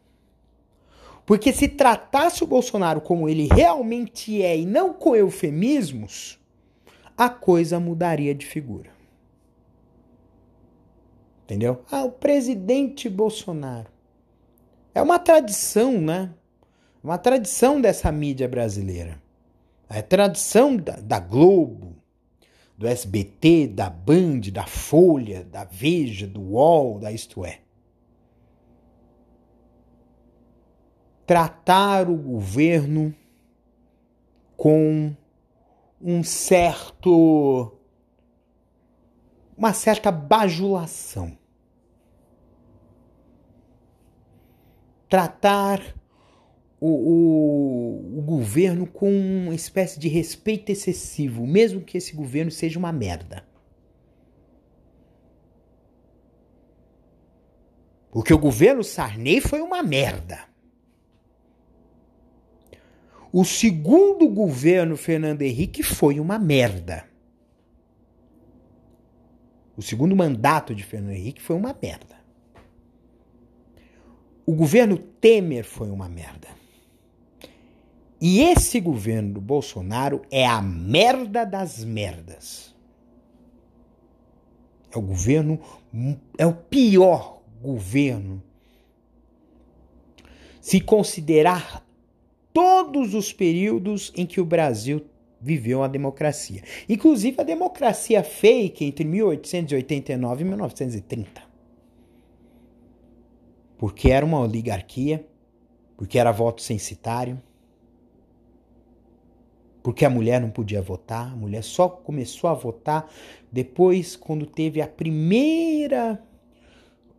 Porque 1.25 1.51
se 1.51 1.67
tratasse 1.67 2.43
o 2.43 2.47
Bolsonaro 2.47 3.01
como 3.01 3.27
ele 3.27 3.47
realmente 3.51 4.41
é 4.43 4.57
e 4.57 4.65
não 4.65 4.93
com 4.93 5.15
eufemismos, 5.15 6.39
a 7.17 7.29
coisa 7.29 7.79
mudaria 7.79 8.35
de 8.35 8.45
figura. 8.45 8.91
Entendeu? 11.43 11.83
Ah, 11.91 12.03
o 12.03 12.11
presidente 12.11 13.09
Bolsonaro. 13.09 13.87
É 14.93 15.01
uma 15.01 15.19
tradição, 15.19 15.99
né? 15.99 16.33
Uma 17.03 17.17
tradição 17.17 17.79
dessa 17.81 18.11
mídia 18.11 18.47
brasileira. 18.47 19.21
É 19.89 20.01
tradição 20.01 20.75
da, 20.75 20.93
da 20.93 21.19
Globo, 21.19 21.95
do 22.77 22.87
SBT, 22.87 23.67
da 23.67 23.89
Band, 23.89 24.41
da 24.51 24.65
Folha, 24.65 25.43
da 25.43 25.63
Veja, 25.63 26.27
do 26.27 26.41
UOL, 26.41 26.99
da 26.99 27.11
Isto 27.11 27.45
É. 27.45 27.64
Tratar 31.25 32.09
o 32.09 32.15
governo 32.15 33.13
com 34.55 35.15
um 36.01 36.23
certo 36.23 37.71
uma 39.57 39.73
certa 39.73 40.11
bajulação. 40.11 41.37
Tratar 45.09 45.95
o, 46.79 46.89
o, 46.89 48.19
o, 48.19 48.21
governo 48.21 48.85
com 48.85 49.09
uma 49.09 49.55
espécie 49.55 49.99
de 49.99 50.07
respeito 50.07 50.71
excessivo, 50.71 51.47
mesmo 51.47 51.81
que 51.81 51.97
esse 51.97 52.13
governo 52.13 52.51
seja 52.51 52.77
uma 52.77 52.91
merda. 52.91 53.47
Porque 58.11 58.33
o 58.33 58.37
governo 58.37 58.83
Sarney 58.83 59.39
foi 59.39 59.61
uma 59.61 59.81
merda. 59.81 60.54
O 63.37 63.43
segundo 63.43 64.29
governo 64.29 64.95
Fernando 64.95 65.41
Henrique 65.41 65.83
foi 65.83 66.21
uma 66.21 66.39
merda. 66.39 67.05
O 69.75 69.81
segundo 69.81 70.15
mandato 70.15 70.73
de 70.73 70.85
Fernando 70.85 71.11
Henrique 71.11 71.41
foi 71.41 71.57
uma 71.57 71.77
merda. 71.81 72.15
O 74.45 74.53
governo 74.53 74.97
Temer 74.97 75.65
foi 75.65 75.91
uma 75.91 76.07
merda. 76.07 76.47
E 78.21 78.39
esse 78.39 78.79
governo 78.79 79.33
do 79.33 79.41
Bolsonaro 79.41 80.21
é 80.31 80.47
a 80.47 80.61
merda 80.61 81.43
das 81.43 81.83
merdas. 81.83 82.73
É 84.89 84.97
o 84.97 85.01
governo, 85.01 85.59
é 86.37 86.45
o 86.45 86.53
pior 86.53 87.41
governo. 87.61 88.41
Se 90.61 90.79
considerar 90.79 91.84
todos 92.55 93.13
os 93.13 93.33
períodos 93.33 94.13
em 94.15 94.25
que 94.25 94.39
o 94.39 94.45
Brasil 94.45 95.05
viveu 95.41 95.83
a 95.83 95.89
democracia. 95.89 96.63
Inclusive 96.87 97.41
a 97.41 97.43
democracia 97.43 98.23
fake 98.23 98.85
entre 98.85 99.03
1889 99.03 100.41
e 100.41 100.47
1930. 100.47 101.43
Porque 103.77 104.09
era 104.09 104.25
uma 104.25 104.39
oligarquia, 104.39 105.27
porque 105.97 106.17
era 106.17 106.31
voto 106.31 106.61
censitário 106.61 107.37
porque 109.83 110.03
a 110.03 110.09
mulher 110.09 110.41
não 110.41 110.49
podia 110.49 110.81
votar, 110.81 111.31
a 111.31 111.35
mulher 111.35 111.63
só 111.63 111.87
começou 111.87 112.49
a 112.49 112.55
votar 112.55 113.07
depois 113.51 114.15
quando 114.15 114.43
teve 114.47 114.81
a 114.81 114.87
primeira 114.87 116.19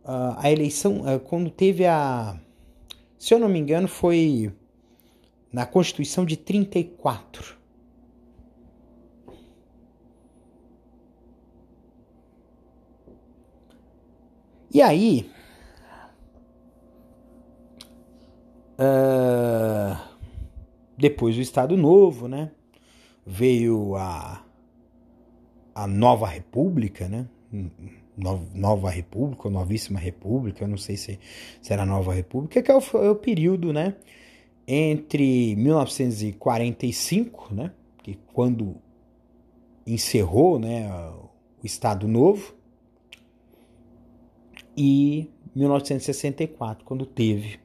uh, 0.03 0.35
a 0.35 0.51
eleição, 0.51 1.03
uh, 1.03 1.17
quando 1.17 1.49
teve 1.49 1.85
a 1.85 2.37
se 3.17 3.33
eu 3.33 3.39
não 3.39 3.47
me 3.47 3.57
engano 3.57 3.87
foi 3.87 4.51
na 5.51 5.65
Constituição 5.65 6.25
de 6.25 6.37
34. 6.37 7.55
E 14.73 14.81
aí, 14.81 15.31
uh, 18.77 19.97
depois 20.97 21.35
do 21.35 21.41
Estado 21.41 21.75
Novo, 21.75 22.27
né? 22.27 22.51
veio 23.27 23.97
a, 23.97 24.41
a 25.75 25.85
Nova 25.85 26.27
República, 26.27 27.09
né? 27.09 27.27
Nova 28.55 28.89
República, 28.89 29.49
Novíssima 29.49 29.99
República, 29.99 30.63
eu 30.63 30.67
não 30.67 30.77
sei 30.77 30.95
se, 30.95 31.19
se 31.61 31.73
era 31.73 31.85
Nova 31.85 32.13
República, 32.13 32.63
que 32.63 32.71
é 32.71 32.75
o, 32.75 32.81
é 33.03 33.09
o 33.11 33.15
período, 33.15 33.73
né? 33.73 33.95
Entre 34.67 35.55
1945, 35.55 37.53
né? 37.53 37.71
Que 38.03 38.19
quando 38.33 38.75
encerrou, 39.85 40.59
né? 40.59 40.89
O 40.91 41.29
Estado 41.65 42.07
Novo, 42.07 42.57
e 44.77 45.31
1964, 45.55 46.85
quando 46.85 47.03
teve 47.03 47.59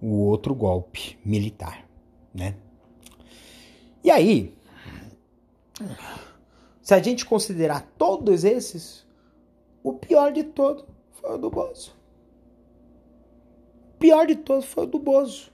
o 0.00 0.24
outro 0.24 0.52
golpe 0.52 1.16
militar, 1.24 1.88
né? 2.34 2.56
E 4.02 4.10
aí, 4.10 4.52
se 6.82 6.92
a 6.92 7.00
gente 7.00 7.24
considerar 7.24 7.88
todos 7.96 8.42
esses, 8.42 9.06
o 9.80 9.92
pior 9.92 10.32
de 10.32 10.42
todo 10.42 10.84
foi 11.12 11.36
o 11.36 11.38
do 11.38 11.48
Bozo. 11.48 11.94
O 13.94 13.98
pior 14.00 14.26
de 14.26 14.34
todo 14.34 14.62
foi 14.62 14.82
o 14.82 14.88
do 14.88 14.98
Bozo. 14.98 15.51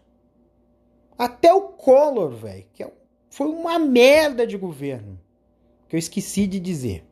Até 1.18 1.52
o 1.52 1.62
Collor, 1.62 2.30
velho, 2.30 2.64
que 2.72 2.82
é, 2.82 2.92
foi 3.28 3.48
uma 3.48 3.76
merda 3.76 4.46
de 4.46 4.56
governo. 4.56 5.18
Que 5.88 5.96
eu 5.96 5.98
esqueci 5.98 6.46
de 6.46 6.60
dizer. 6.60 7.04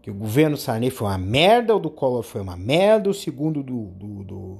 Que 0.00 0.10
o 0.10 0.14
governo 0.14 0.56
Sarney 0.56 0.90
foi 0.90 1.08
uma 1.08 1.18
merda, 1.18 1.74
o 1.74 1.80
do 1.80 1.90
Collor 1.90 2.22
foi 2.22 2.40
uma 2.40 2.56
merda, 2.56 3.10
o 3.10 3.14
segundo 3.14 3.62
do, 3.62 3.86
do, 3.86 4.24
do 4.24 4.58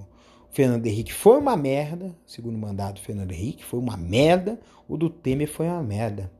Fernando 0.51 0.87
Henrique 0.87 1.12
foi 1.12 1.38
uma 1.38 1.57
merda, 1.57 2.15
segundo 2.27 2.59
mandato 2.59 2.97
do 2.97 3.01
Fernando 3.01 3.33
Henrique 3.33 3.65
foi 3.65 3.79
uma 3.79 3.97
merda, 3.97 4.61
o 4.88 4.97
do 4.97 5.09
Temer 5.09 5.49
foi 5.49 5.67
uma 5.67 5.83
merda. 5.83 6.31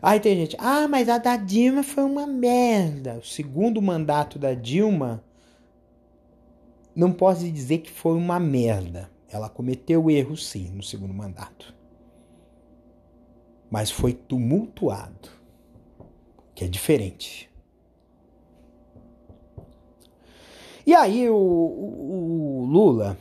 Aí 0.00 0.20
tem 0.20 0.36
gente, 0.36 0.56
ah, 0.60 0.86
mas 0.88 1.08
a 1.08 1.18
da 1.18 1.36
Dilma 1.36 1.82
foi 1.82 2.04
uma 2.04 2.26
merda. 2.26 3.18
O 3.18 3.24
segundo 3.24 3.82
mandato 3.82 4.38
da 4.38 4.54
Dilma 4.54 5.24
não 6.94 7.12
posso 7.12 7.50
dizer 7.50 7.78
que 7.78 7.90
foi 7.90 8.16
uma 8.16 8.38
merda. 8.38 9.10
Ela 9.30 9.48
cometeu 9.48 10.10
erros 10.10 10.46
sim 10.46 10.70
no 10.70 10.82
segundo 10.82 11.12
mandato. 11.12 11.74
Mas 13.70 13.90
foi 13.90 14.14
tumultuado, 14.14 15.28
que 16.54 16.64
é 16.64 16.68
diferente. 16.68 17.50
E 20.86 20.94
aí 20.94 21.28
o, 21.28 21.36
o, 21.36 22.62
o 22.62 22.64
Lula 22.64 23.18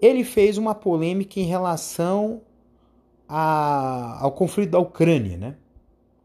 ele 0.00 0.22
fez 0.22 0.58
uma 0.58 0.74
polêmica 0.74 1.40
em 1.40 1.44
relação 1.44 2.42
a, 3.26 4.18
ao 4.20 4.32
conflito 4.32 4.70
da 4.70 4.78
Ucrânia, 4.78 5.38
né? 5.38 5.56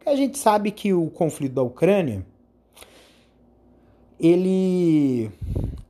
A 0.05 0.15
gente 0.15 0.37
sabe 0.37 0.71
que 0.71 0.93
o 0.93 1.09
conflito 1.09 1.53
da 1.53 1.61
Ucrânia, 1.61 2.25
ele, 4.19 5.31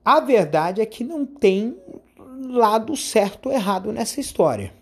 a 0.05 0.19
verdade 0.19 0.81
é 0.81 0.85
que 0.85 1.03
não 1.03 1.25
tem 1.25 1.77
lado 2.39 2.95
certo 2.95 3.47
ou 3.47 3.51
errado 3.51 3.91
nessa 3.91 4.19
história. 4.19 4.73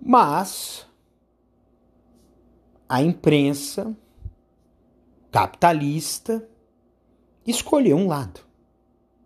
Mas 0.00 0.86
a 2.88 3.02
imprensa 3.02 3.96
capitalista 5.30 6.48
escolheu 7.46 7.96
um 7.96 8.06
lado. 8.06 8.40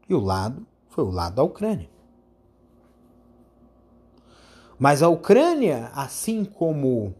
E 0.09 0.15
o 0.15 0.21
lado 0.21 0.67
foi 0.89 1.05
o 1.05 1.11
lado 1.11 1.37
da 1.37 1.43
Ucrânia. 1.43 1.89
Mas 4.79 5.03
a 5.03 5.09
Ucrânia, 5.09 5.91
assim 5.95 6.45
como 6.45 7.15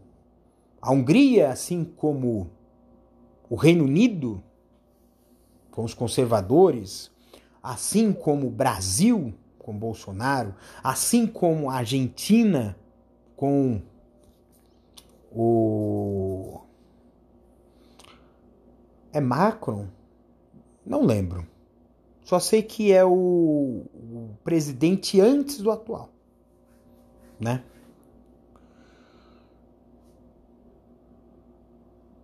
a 0.81 0.91
Hungria, 0.91 1.49
assim 1.49 1.85
como 1.85 2.49
o 3.47 3.55
Reino 3.55 3.83
Unido, 3.83 4.43
com 5.69 5.83
os 5.83 5.93
conservadores, 5.93 7.10
assim 7.61 8.11
como 8.11 8.47
o 8.47 8.51
Brasil, 8.51 9.33
com 9.59 9.77
Bolsonaro, 9.77 10.55
assim 10.83 11.27
como 11.27 11.69
a 11.69 11.75
Argentina, 11.75 12.75
com 13.35 13.81
o. 15.31 16.61
É 19.13 19.19
Macron? 19.19 19.87
Não 20.85 21.03
lembro. 21.03 21.47
Só 22.23 22.39
sei 22.39 22.63
que 22.63 22.91
é 22.91 23.03
o, 23.03 23.85
o 23.93 24.29
presidente 24.43 25.19
antes 25.19 25.57
do 25.57 25.69
atual, 25.69 26.09
né? 27.39 27.63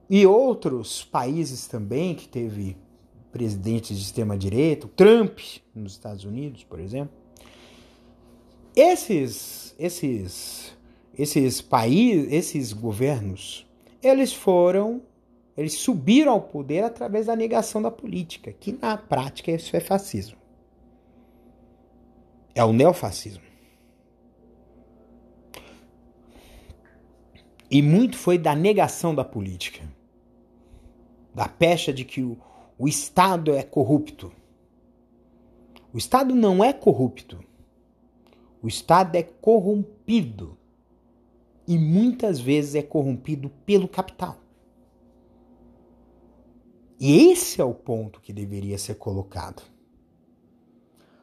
E 0.10 0.26
outros 0.26 1.04
países 1.04 1.68
também 1.68 2.16
que 2.16 2.28
teve 2.28 2.78
presidentes 3.38 3.96
de 3.96 4.04
extrema 4.04 4.36
direita, 4.36 4.90
Trump 4.96 5.38
nos 5.76 5.92
Estados 5.92 6.26
Unidos, 6.26 6.64
por 6.64 6.80
exemplo. 6.80 7.16
Esses 8.76 9.76
esses 9.78 10.76
esses 11.16 11.62
países, 11.62 12.32
esses 12.32 12.74
governos, 12.74 13.68
eles 14.02 14.34
foram 14.34 15.04
eles 15.56 15.74
subiram 15.74 16.34
ao 16.34 16.42
poder 16.42 16.84
através 16.84 17.28
da 17.28 17.36
negação 17.36 17.80
da 17.80 17.92
política, 17.92 18.52
que 18.52 18.72
na 18.72 18.98
prática 18.98 19.52
isso 19.52 19.76
é 19.76 19.80
fascismo. 19.80 20.38
É 22.56 22.64
o 22.64 22.74
neofascismo. 22.74 23.44
E 27.70 27.82
muito 27.82 28.18
foi 28.18 28.38
da 28.38 28.56
negação 28.56 29.14
da 29.14 29.24
política. 29.24 29.84
Da 31.36 31.48
pecha 31.48 31.94
de 31.94 32.04
que 32.06 32.22
o, 32.22 32.38
o 32.78 32.88
Estado 32.88 33.54
é 33.54 33.64
corrupto. 33.64 34.32
O 35.92 35.98
Estado 35.98 36.36
não 36.36 36.64
é 36.64 36.72
corrupto. 36.72 37.44
O 38.62 38.68
Estado 38.68 39.16
é 39.16 39.24
corrompido. 39.24 40.58
E 41.68 41.78
muitas 41.78 42.40
vezes 42.40 42.76
é 42.76 42.84
corrompido 42.84 43.50
pelo 43.66 43.88
capital. 43.88 44.38
E 47.00 47.30
esse 47.30 47.60
é 47.60 47.64
o 47.64 47.74
ponto 47.74 48.22
que 48.22 48.32
deveria 48.32 48.78
ser 48.78 48.96
colocado. 48.96 49.64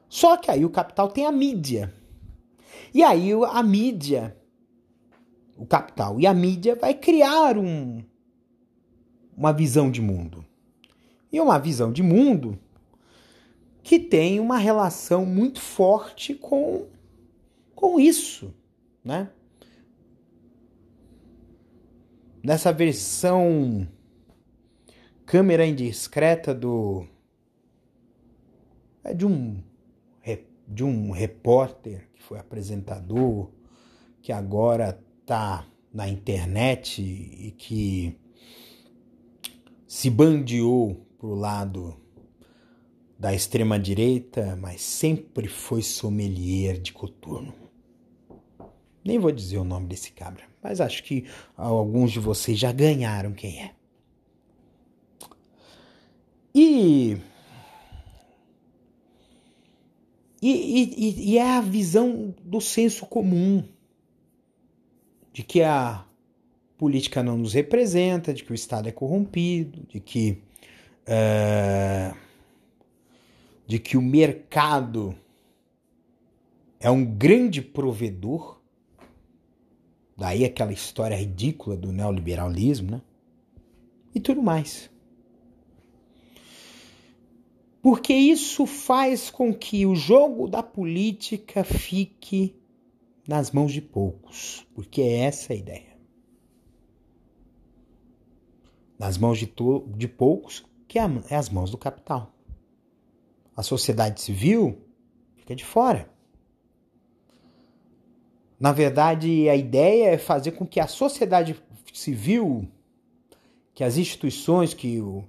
Só 0.09 0.37
que 0.37 0.51
aí 0.51 0.65
o 0.65 0.71
capital 0.71 1.09
tem 1.09 1.27
a 1.27 1.33
mídia. 1.33 1.93
E 2.93 3.03
aí 3.03 3.31
a 3.33 3.63
mídia, 3.63 4.37
o 5.57 5.67
capital 5.67 6.21
e 6.21 6.27
a 6.27 6.35
mídia 6.35 6.77
vai 6.77 6.95
criar 6.95 7.57
um, 7.57 8.05
uma 9.37 9.53
visão 9.53 9.91
de 9.91 10.01
mundo. 10.01 10.45
E 11.35 11.41
uma 11.41 11.59
visão 11.59 11.91
de 11.91 12.01
mundo 12.01 12.57
que 13.83 13.99
tem 13.99 14.39
uma 14.39 14.57
relação 14.57 15.27
muito 15.27 15.61
forte 15.61 16.33
com, 16.33 16.87
com 17.75 17.99
isso, 17.99 18.55
né? 19.03 19.29
Nessa 22.41 22.73
versão 22.73 23.89
câmera 25.27 25.67
indiscreta 25.67 26.55
do 26.55 27.05
é 29.03 29.13
de 29.13 29.27
um 29.27 29.61
de 30.69 30.85
um 30.85 31.11
repórter 31.11 32.09
que 32.15 32.23
foi 32.23 32.39
apresentador 32.39 33.51
que 34.23 34.31
agora 34.31 35.05
tá 35.27 35.67
na 35.93 36.09
internet 36.09 37.03
e 37.03 37.51
que 37.51 38.17
se 39.85 40.09
bandeou 40.09 41.05
pro 41.25 41.35
lado 41.35 41.97
da 43.19 43.33
extrema 43.33 43.79
direita, 43.79 44.55
mas 44.57 44.83
sempre 44.83 45.49
foi 45.49 45.81
sommelier 45.81 46.79
de 46.79 46.93
coturno. 46.93 47.55
Nem 49.03 49.19
vou 49.19 49.33
dizer 49.33 49.57
o 49.57 49.65
nome 49.65 49.87
desse 49.87 50.13
cabra, 50.13 50.45
mas 50.63 50.83
acho 50.83 51.03
que 51.03 51.25
alguns 51.57 52.13
de 52.13 52.21
vocês 52.21 52.59
já 52.59 52.71
ganharam 52.73 53.33
quem 53.33 53.63
é. 53.63 53.75
E, 56.55 57.17
e, 60.43 60.51
e, 60.53 61.31
e 61.31 61.39
é 61.39 61.57
a 61.57 61.63
visão 61.63 62.35
do 62.45 62.61
senso 62.61 63.07
comum 63.07 63.65
de 65.33 65.43
que 65.43 65.63
a 65.63 66.05
política 66.77 67.23
não 67.23 67.39
nos 67.39 67.55
representa, 67.55 68.35
de 68.35 68.45
que 68.45 68.53
o 68.53 68.55
Estado 68.55 68.91
é 68.91 68.93
corrompido, 68.93 69.87
de 69.89 70.01
que 70.01 70.43
é, 71.07 72.15
de 73.67 73.79
que 73.79 73.97
o 73.97 74.03
mercado 74.03 75.15
é 76.81 76.91
um 76.91 77.05
grande 77.05 77.63
provedor. 77.63 78.61
Daí 80.17 80.45
aquela 80.45 80.73
história 80.73 81.17
ridícula 81.17 81.77
do 81.77 81.93
neoliberalismo, 81.93 82.91
né? 82.93 83.03
E 84.15 84.21
tudo 84.21 84.43
mais. 84.43 84.91
Porque 87.83 88.15
isso 88.15 88.65
faz 88.65 89.29
com 89.29 89.53
que 89.53 89.85
o 89.85 89.95
jogo 89.95 90.49
da 90.49 90.63
política 90.63 91.65
fique 91.65 92.55
nas 93.27 93.51
mãos 93.51 93.73
de 93.73 93.81
poucos, 93.81 94.67
porque 94.75 95.03
é 95.03 95.19
essa 95.21 95.53
a 95.53 95.57
ideia. 95.57 95.95
Nas 98.99 99.19
mãos 99.19 99.39
de, 99.39 99.53
de 99.97 100.09
poucos, 100.09 100.65
que 100.87 100.99
é, 100.99 101.03
é 101.31 101.37
as 101.37 101.49
mãos 101.49 101.71
do 101.71 101.79
capital. 101.79 102.33
A 103.57 103.63
sociedade 103.63 104.21
civil 104.21 104.79
fica 105.37 105.55
de 105.55 105.65
fora. 105.65 106.09
Na 108.59 108.73
verdade, 108.73 109.49
a 109.49 109.57
ideia 109.57 110.11
é 110.11 110.19
fazer 110.19 110.53
com 110.53 110.67
que 110.67 110.81
a 110.81 110.87
sociedade 110.87 111.57
civil, 111.93 112.69
que 113.75 113.85
as 113.85 113.97
instituições, 113.97 114.73
que 114.73 115.01
o, 115.01 115.25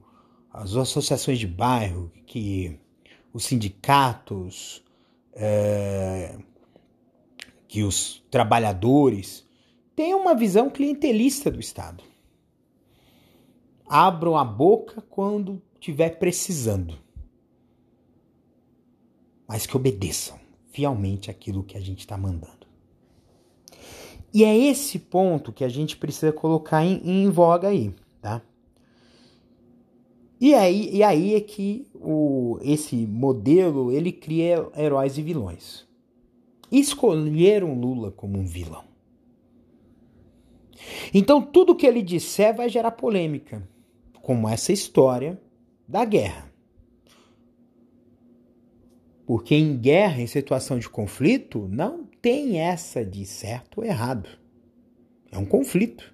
as 0.51 0.75
associações 0.75 1.39
de 1.39 1.47
bairro, 1.47 2.11
que 2.25 2.79
os 3.33 3.45
sindicatos, 3.45 4.83
é, 5.33 6.37
que 7.67 7.83
os 7.83 8.23
trabalhadores 8.31 9.45
tenham 9.95 10.21
uma 10.21 10.33
visão 10.33 10.69
clientelista 10.69 11.51
do 11.51 11.59
Estado. 11.59 12.03
Abram 13.87 14.35
a 14.35 14.43
boca 14.43 15.01
quando 15.09 15.61
estiver 15.75 16.17
precisando, 16.17 16.97
mas 19.47 19.65
que 19.65 19.77
obedeçam 19.77 20.39
fielmente 20.71 21.29
aquilo 21.29 21.63
que 21.63 21.77
a 21.77 21.81
gente 21.81 21.99
está 21.99 22.17
mandando. 22.17 22.65
E 24.33 24.43
é 24.43 24.57
esse 24.57 24.99
ponto 24.99 25.53
que 25.53 25.63
a 25.63 25.69
gente 25.69 25.95
precisa 25.95 26.33
colocar 26.33 26.83
em, 26.83 27.01
em 27.05 27.29
voga 27.29 27.69
aí, 27.69 27.93
tá? 28.21 28.41
E 30.41 30.53
aí, 30.53 30.89
e 30.93 31.01
aí 31.01 31.35
é 31.35 31.39
que 31.39 31.87
o, 31.95 32.59
esse 32.61 32.95
modelo 33.07 33.91
ele 33.91 34.11
cria 34.11 34.67
heróis 34.75 35.17
e 35.17 35.21
vilões. 35.21 35.87
Escolheram 36.69 37.79
Lula 37.79 38.11
como 38.11 38.37
um 38.37 38.45
vilão. 38.45 38.83
Então 41.13 41.41
tudo 41.41 41.75
que 41.75 41.87
ele 41.87 42.01
disser 42.01 42.53
vai 42.53 42.67
gerar 42.67 42.91
polêmica, 42.91 43.67
como 44.25 44.49
essa 44.49 44.73
história 44.73 45.39
da 45.87 46.03
guerra. 46.03 46.51
Porque 49.23 49.53
em 49.53 49.77
guerra, 49.77 50.19
em 50.19 50.25
situação 50.25 50.79
de 50.79 50.89
conflito, 50.89 51.67
não 51.71 52.05
tem 52.23 52.57
essa 52.57 53.05
de 53.05 53.23
certo 53.23 53.81
ou 53.81 53.85
errado. 53.85 54.27
É 55.31 55.37
um 55.37 55.45
conflito. 55.45 56.11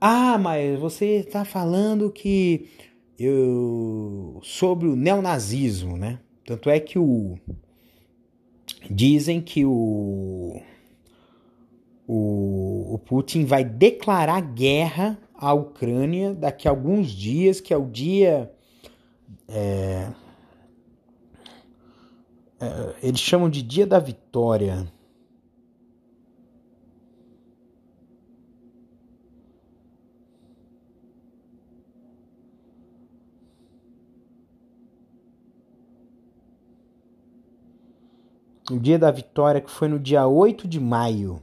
Ah, 0.00 0.38
mas 0.38 0.80
você 0.80 1.16
está 1.16 1.44
falando 1.44 2.10
que 2.10 2.70
eu 3.18 4.40
sobre 4.42 4.88
o 4.88 4.96
neonazismo, 4.96 5.98
né? 5.98 6.20
Tanto 6.46 6.70
é 6.70 6.80
que 6.80 6.98
o 6.98 7.38
dizem 8.90 9.42
que 9.42 9.66
o 9.66 10.58
o, 12.08 12.94
o 12.94 12.98
Putin 12.98 13.44
vai 13.44 13.62
declarar 13.62 14.40
guerra 14.40 15.18
à 15.42 15.52
Ucrânia 15.52 16.32
daqui 16.32 16.68
a 16.68 16.70
alguns 16.70 17.10
dias, 17.10 17.60
que 17.60 17.74
é 17.74 17.76
o 17.76 17.84
dia 17.84 18.50
é, 19.48 20.08
é, 22.60 22.94
eles 23.02 23.18
chamam 23.18 23.50
de 23.50 23.60
Dia 23.60 23.84
da 23.84 23.98
Vitória. 23.98 24.86
O 38.70 38.78
Dia 38.78 38.96
da 38.96 39.10
Vitória, 39.10 39.60
que 39.60 39.70
foi 39.70 39.88
no 39.88 39.98
dia 39.98 40.26
8 40.26 40.68
de 40.68 40.78
maio. 40.78 41.42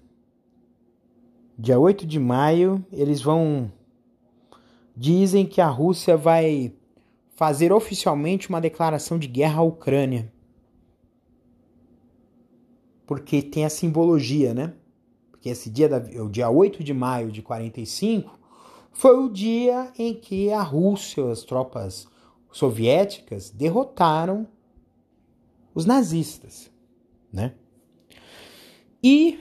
Dia 1.58 1.78
8 1.78 2.08
de 2.08 2.18
maio, 2.18 2.84
eles 2.92 3.22
vão. 3.22 3.70
Dizem 5.00 5.46
que 5.46 5.62
a 5.62 5.68
Rússia 5.68 6.18
vai 6.18 6.74
fazer 7.36 7.72
oficialmente 7.72 8.50
uma 8.50 8.60
declaração 8.60 9.18
de 9.18 9.28
guerra 9.28 9.60
à 9.60 9.64
Ucrânia 9.64 10.30
porque 13.10 13.42
tem 13.42 13.66
a 13.66 13.72
simbologia, 13.72 14.54
né? 14.54 14.72
Porque 15.32 15.50
esse 15.50 15.68
dia, 15.68 15.90
da, 15.90 15.98
o 16.22 16.30
dia 16.30 16.48
8 16.48 16.84
de 16.84 16.94
maio 16.94 17.32
de 17.32 17.42
45, 17.42 18.38
foi 18.92 19.18
o 19.18 19.28
dia 19.28 19.92
em 19.98 20.14
que 20.14 20.52
a 20.52 20.62
Rússia, 20.62 21.32
as 21.32 21.42
tropas 21.42 22.08
soviéticas, 22.52 23.50
derrotaram 23.50 24.48
os 25.74 25.88
nazistas, 25.88 26.70
né? 27.34 27.56
E 29.04 29.40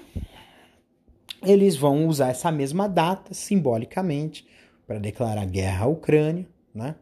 eles 1.43 1.77
vão 1.77 2.07
usar 2.07 2.29
essa 2.29 2.51
mesma 2.51 2.89
data, 2.89 3.35
simbolicamente, 3.35 4.49
para 4.89 4.99
declarar 4.99 5.45
guerra 5.45 5.85
à 5.85 5.87
Ucrânia, 5.87 6.49
né? 6.75 6.95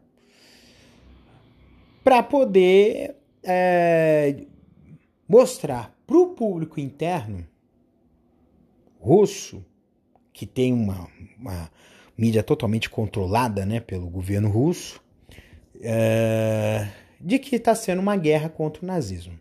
Para 2.03 2.20
poder 2.20 3.14
é, 3.44 4.44
mostrar 5.29 5.96
para 6.05 6.18
o 6.18 6.31
público 6.31 6.81
interno 6.81 7.46
russo, 8.99 9.64
que 10.33 10.44
tem 10.44 10.72
uma, 10.72 11.09
uma 11.38 11.70
mídia 12.18 12.42
totalmente 12.42 12.90
controlada 12.90 13.64
né, 13.64 13.79
pelo 13.79 14.09
governo 14.09 14.49
russo, 14.49 15.01
é, 15.81 16.88
de 17.20 17.38
que 17.38 17.55
está 17.55 17.72
sendo 17.75 18.01
uma 18.01 18.16
guerra 18.16 18.49
contra 18.49 18.83
o 18.83 18.87
nazismo, 18.87 19.38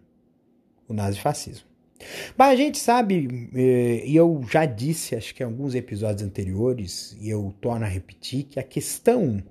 o 0.88 0.94
nazifascismo. 0.94 1.68
Mas 2.38 2.52
a 2.52 2.56
gente 2.56 2.78
sabe, 2.78 3.50
é, 3.56 4.06
e 4.06 4.16
eu 4.16 4.44
já 4.50 4.66
disse, 4.66 5.16
acho 5.16 5.34
que 5.34 5.42
em 5.42 5.46
alguns 5.46 5.76
episódios 5.76 6.22
anteriores, 6.22 7.18
e 7.20 7.30
eu 7.30 7.54
torno 7.62 7.86
a 7.86 7.90
repetir, 7.90 8.44
que 8.44 8.60
a 8.60 8.64
questão 8.64 9.42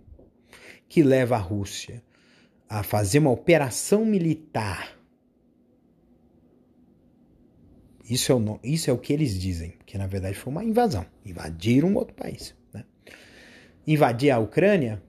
que 0.88 1.02
leva 1.02 1.36
a 1.36 1.40
Rússia 1.40 2.02
a 2.68 2.82
fazer 2.82 3.18
uma 3.18 3.30
operação 3.30 4.04
militar 4.04 4.94
Isso 8.08 8.32
é, 8.32 8.34
o, 8.34 8.60
isso 8.62 8.90
é 8.90 8.92
o 8.92 8.98
que 8.98 9.12
eles 9.12 9.38
dizem, 9.38 9.74
que 9.86 9.96
na 9.96 10.06
verdade 10.06 10.36
foi 10.36 10.52
uma 10.52 10.64
invasão. 10.64 11.06
Invadiram 11.24 11.88
um 11.88 11.94
outro 11.94 12.14
país. 12.14 12.54
Né? 12.72 12.84
Invadir 13.86 14.30
a 14.30 14.38
Ucrânia, 14.38 15.02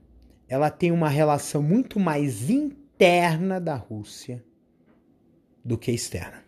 ela 0.47 0.69
tem 0.69 0.91
uma 0.91 1.09
relação 1.09 1.61
muito 1.61 1.99
mais 1.99 2.49
interna 2.49 3.59
da 3.59 3.75
Rússia 3.75 4.43
do 5.63 5.77
que 5.77 5.91
externa. 5.91 6.44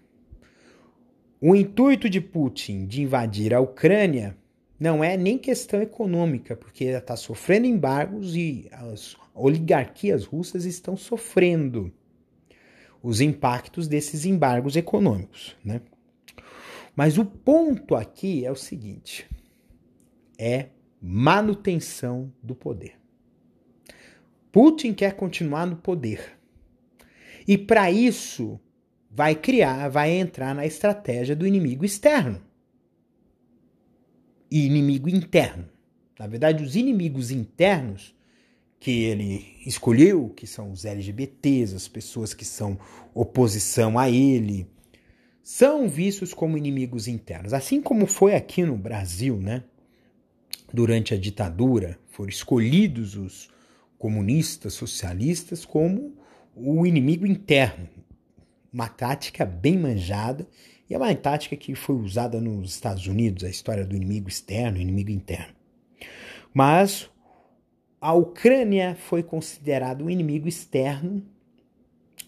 O 1.39 1.55
intuito 1.55 2.09
de 2.09 2.19
Putin 2.19 2.87
de 2.87 3.03
invadir 3.03 3.53
a 3.53 3.59
Ucrânia 3.59 4.35
não 4.79 5.03
é 5.03 5.15
nem 5.15 5.37
questão 5.37 5.79
econômica, 5.81 6.55
porque 6.55 6.85
ela 6.85 6.97
está 6.97 7.15
sofrendo 7.15 7.67
embargos 7.67 8.35
e 8.35 8.67
as 8.71 9.15
oligarquias 9.35 10.25
russas 10.25 10.65
estão 10.65 10.97
sofrendo 10.97 11.93
os 13.03 13.21
impactos 13.21 13.87
desses 13.87 14.25
embargos 14.25 14.75
econômicos. 14.75 15.55
Né? 15.63 15.81
Mas 16.95 17.19
o 17.19 17.25
ponto 17.25 17.95
aqui 17.95 18.43
é 18.43 18.51
o 18.51 18.55
seguinte: 18.55 19.29
é 20.39 20.69
manutenção 20.99 22.33
do 22.41 22.55
poder. 22.55 22.99
Putin 24.51 24.91
quer 24.91 25.13
continuar 25.13 25.67
no 25.67 25.75
poder. 25.75 26.35
E 27.47 27.57
para 27.57 27.91
isso 27.91 28.59
vai 29.09 29.35
criar, 29.35 29.89
vai 29.89 30.11
entrar 30.11 30.53
na 30.53 30.65
estratégia 30.65 31.35
do 31.35 31.47
inimigo 31.47 31.85
externo 31.85 32.41
e 34.49 34.65
inimigo 34.65 35.09
interno. 35.09 35.67
Na 36.17 36.27
verdade, 36.27 36.63
os 36.63 36.75
inimigos 36.75 37.31
internos 37.31 38.15
que 38.79 39.03
ele 39.03 39.55
escolheu, 39.65 40.29
que 40.29 40.45
são 40.45 40.71
os 40.71 40.85
LGBTs, 40.85 41.75
as 41.75 41.87
pessoas 41.87 42.33
que 42.33 42.45
são 42.45 42.77
oposição 43.13 43.97
a 43.97 44.09
ele, 44.09 44.67
são 45.43 45.87
vistos 45.87 46.33
como 46.33 46.57
inimigos 46.57 47.07
internos. 47.07 47.53
Assim 47.53 47.81
como 47.81 48.05
foi 48.05 48.35
aqui 48.35 48.63
no 48.63 48.77
Brasil, 48.77 49.37
né? 49.37 49.63
Durante 50.73 51.13
a 51.13 51.17
ditadura, 51.17 51.97
foram 52.09 52.29
escolhidos 52.29 53.15
os 53.15 53.49
comunistas, 53.97 54.73
socialistas, 54.73 55.65
como 55.65 56.15
o 56.55 56.85
inimigo 56.85 57.25
interno. 57.25 57.87
Uma 58.71 58.87
tática 58.87 59.45
bem 59.45 59.77
manjada 59.77 60.47
e 60.89 60.93
é 60.93 60.97
uma 60.97 61.13
tática 61.15 61.55
que 61.55 61.75
foi 61.75 61.95
usada 61.95 62.39
nos 62.39 62.71
Estados 62.71 63.07
Unidos, 63.07 63.43
a 63.43 63.49
história 63.49 63.85
do 63.85 63.95
inimigo 63.95 64.29
externo, 64.29 64.77
inimigo 64.77 65.09
interno. 65.09 65.55
Mas 66.53 67.09
a 67.99 68.13
Ucrânia 68.13 68.95
foi 68.95 69.23
considerada 69.23 70.03
um 70.03 70.09
inimigo 70.09 70.47
externo 70.47 71.23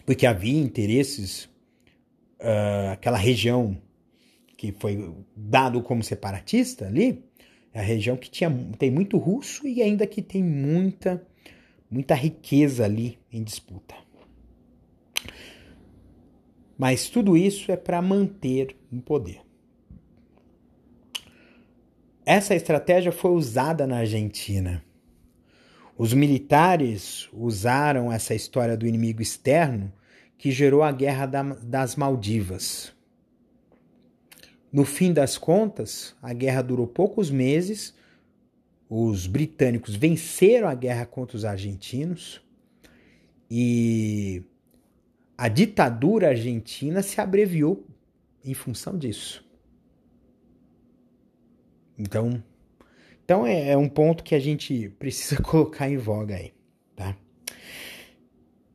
porque 0.04 0.26
havia 0.26 0.60
interesses 0.60 1.44
uh, 2.40 2.90
aquela 2.92 3.18
região 3.18 3.80
que 4.56 4.72
foi 4.72 5.14
dado 5.34 5.80
como 5.82 6.02
separatista 6.02 6.86
ali, 6.86 7.24
é 7.72 7.80
a 7.80 7.82
região 7.82 8.16
que 8.16 8.28
tinha, 8.28 8.50
tem 8.78 8.90
muito 8.90 9.16
russo 9.16 9.66
e 9.66 9.80
ainda 9.80 10.06
que 10.06 10.20
tem 10.20 10.42
muita, 10.42 11.24
muita 11.90 12.14
riqueza 12.14 12.84
ali 12.84 13.18
em 13.32 13.42
disputa. 13.42 13.94
Mas 16.80 17.10
tudo 17.10 17.36
isso 17.36 17.70
é 17.70 17.76
para 17.76 18.00
manter 18.00 18.74
o 18.90 19.02
poder. 19.02 19.42
Essa 22.24 22.54
estratégia 22.54 23.12
foi 23.12 23.32
usada 23.32 23.86
na 23.86 23.98
Argentina. 23.98 24.82
Os 25.94 26.14
militares 26.14 27.28
usaram 27.34 28.10
essa 28.10 28.34
história 28.34 28.78
do 28.78 28.86
inimigo 28.86 29.20
externo 29.20 29.92
que 30.38 30.50
gerou 30.50 30.82
a 30.82 30.90
Guerra 30.90 31.26
das 31.26 31.96
Maldivas. 31.96 32.94
No 34.72 34.86
fim 34.86 35.12
das 35.12 35.36
contas, 35.36 36.16
a 36.22 36.32
guerra 36.32 36.62
durou 36.62 36.86
poucos 36.86 37.30
meses. 37.30 37.94
Os 38.88 39.26
britânicos 39.26 39.94
venceram 39.94 40.66
a 40.66 40.74
guerra 40.74 41.04
contra 41.04 41.36
os 41.36 41.44
argentinos 41.44 42.40
e 43.50 44.42
a 45.40 45.48
ditadura 45.48 46.28
argentina 46.28 47.02
se 47.02 47.18
abreviou 47.18 47.86
em 48.44 48.52
função 48.52 48.98
disso. 48.98 49.42
Então, 51.98 52.42
então 53.24 53.46
é, 53.46 53.70
é 53.70 53.76
um 53.76 53.88
ponto 53.88 54.22
que 54.22 54.34
a 54.34 54.38
gente 54.38 54.90
precisa 54.98 55.40
colocar 55.42 55.88
em 55.88 55.96
voga 55.96 56.36
aí, 56.36 56.52
tá? 56.94 57.16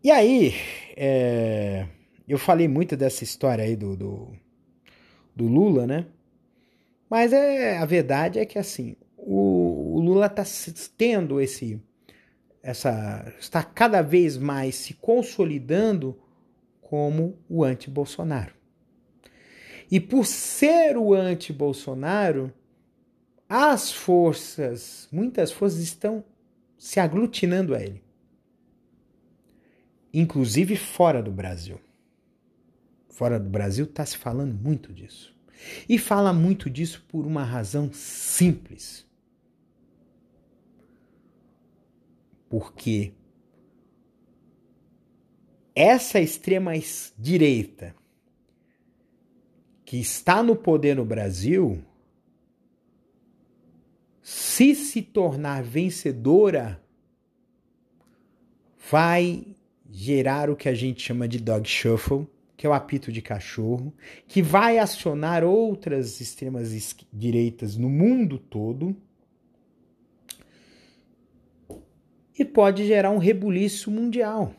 E 0.04 0.10
aí, 0.10 0.56
é, 0.98 1.88
eu 2.28 2.40
falei 2.40 2.68
muito 2.68 2.98
dessa 2.98 3.24
história 3.24 3.64
aí 3.64 3.76
do, 3.76 3.96
do, 3.96 4.34
do, 5.36 5.46
Lula, 5.46 5.86
né? 5.86 6.08
Mas 7.08 7.32
é, 7.32 7.78
a 7.78 7.86
verdade 7.86 8.40
é 8.40 8.46
que 8.46 8.58
assim, 8.58 8.96
o, 9.16 9.98
o 9.98 10.00
Lula 10.00 10.26
está 10.26 10.44
tendo 10.98 11.40
esse. 11.40 11.80
Essa, 12.64 13.32
está 13.40 13.62
cada 13.62 14.02
vez 14.02 14.36
mais 14.36 14.74
se 14.74 14.96
consolidando 14.96 16.25
como 16.96 17.38
o 17.50 17.62
anti-Bolsonaro. 17.62 18.54
E 19.92 20.00
por 20.00 20.26
ser 20.26 20.96
o 20.96 21.14
anti-Bolsonaro, 21.14 22.54
as 23.50 23.92
forças, 23.92 25.10
muitas 25.12 25.52
forças 25.52 25.80
estão 25.80 26.24
se 26.78 26.98
aglutinando 27.02 27.76
a 27.76 27.82
ele. 27.82 28.02
inclusive 30.14 30.78
fora 30.78 31.22
do 31.22 31.30
Brasil. 31.30 31.82
Fora 33.10 33.38
do 33.38 33.50
Brasil 33.50 33.84
está 33.84 34.06
se 34.06 34.18
falando 34.18 34.54
muito 34.54 34.94
disso. 34.94 35.36
E 35.90 35.98
fala 36.00 36.32
muito 36.32 36.70
disso 36.70 37.04
por 37.10 37.26
uma 37.26 37.44
razão 37.44 37.92
simples. 37.92 39.06
Porque 42.48 43.12
essa 45.76 46.22
extrema 46.22 46.72
direita 47.20 47.94
que 49.84 49.98
está 49.98 50.42
no 50.42 50.56
poder 50.56 50.96
no 50.96 51.06
Brasil, 51.06 51.84
se 54.24 54.74
se 54.74 55.02
tornar 55.02 55.62
vencedora, 55.62 56.82
vai 58.90 59.46
gerar 59.92 60.50
o 60.50 60.56
que 60.56 60.68
a 60.68 60.74
gente 60.74 61.04
chama 61.04 61.28
de 61.28 61.40
dog 61.40 61.68
shuffle, 61.68 62.26
que 62.58 62.66
é 62.66 62.70
o 62.70 62.74
apito 62.74 63.12
de 63.12 63.22
cachorro, 63.22 63.94
que 64.28 64.42
vai 64.42 64.80
acionar 64.80 65.44
outras 65.44 66.22
extremas 66.22 66.96
direitas 67.12 67.78
no 67.78 67.90
mundo 67.90 68.40
todo 68.40 68.96
e 72.38 72.44
pode 72.44 72.86
gerar 72.88 73.12
um 73.12 73.18
rebuliço 73.18 73.92
mundial. 73.92 74.54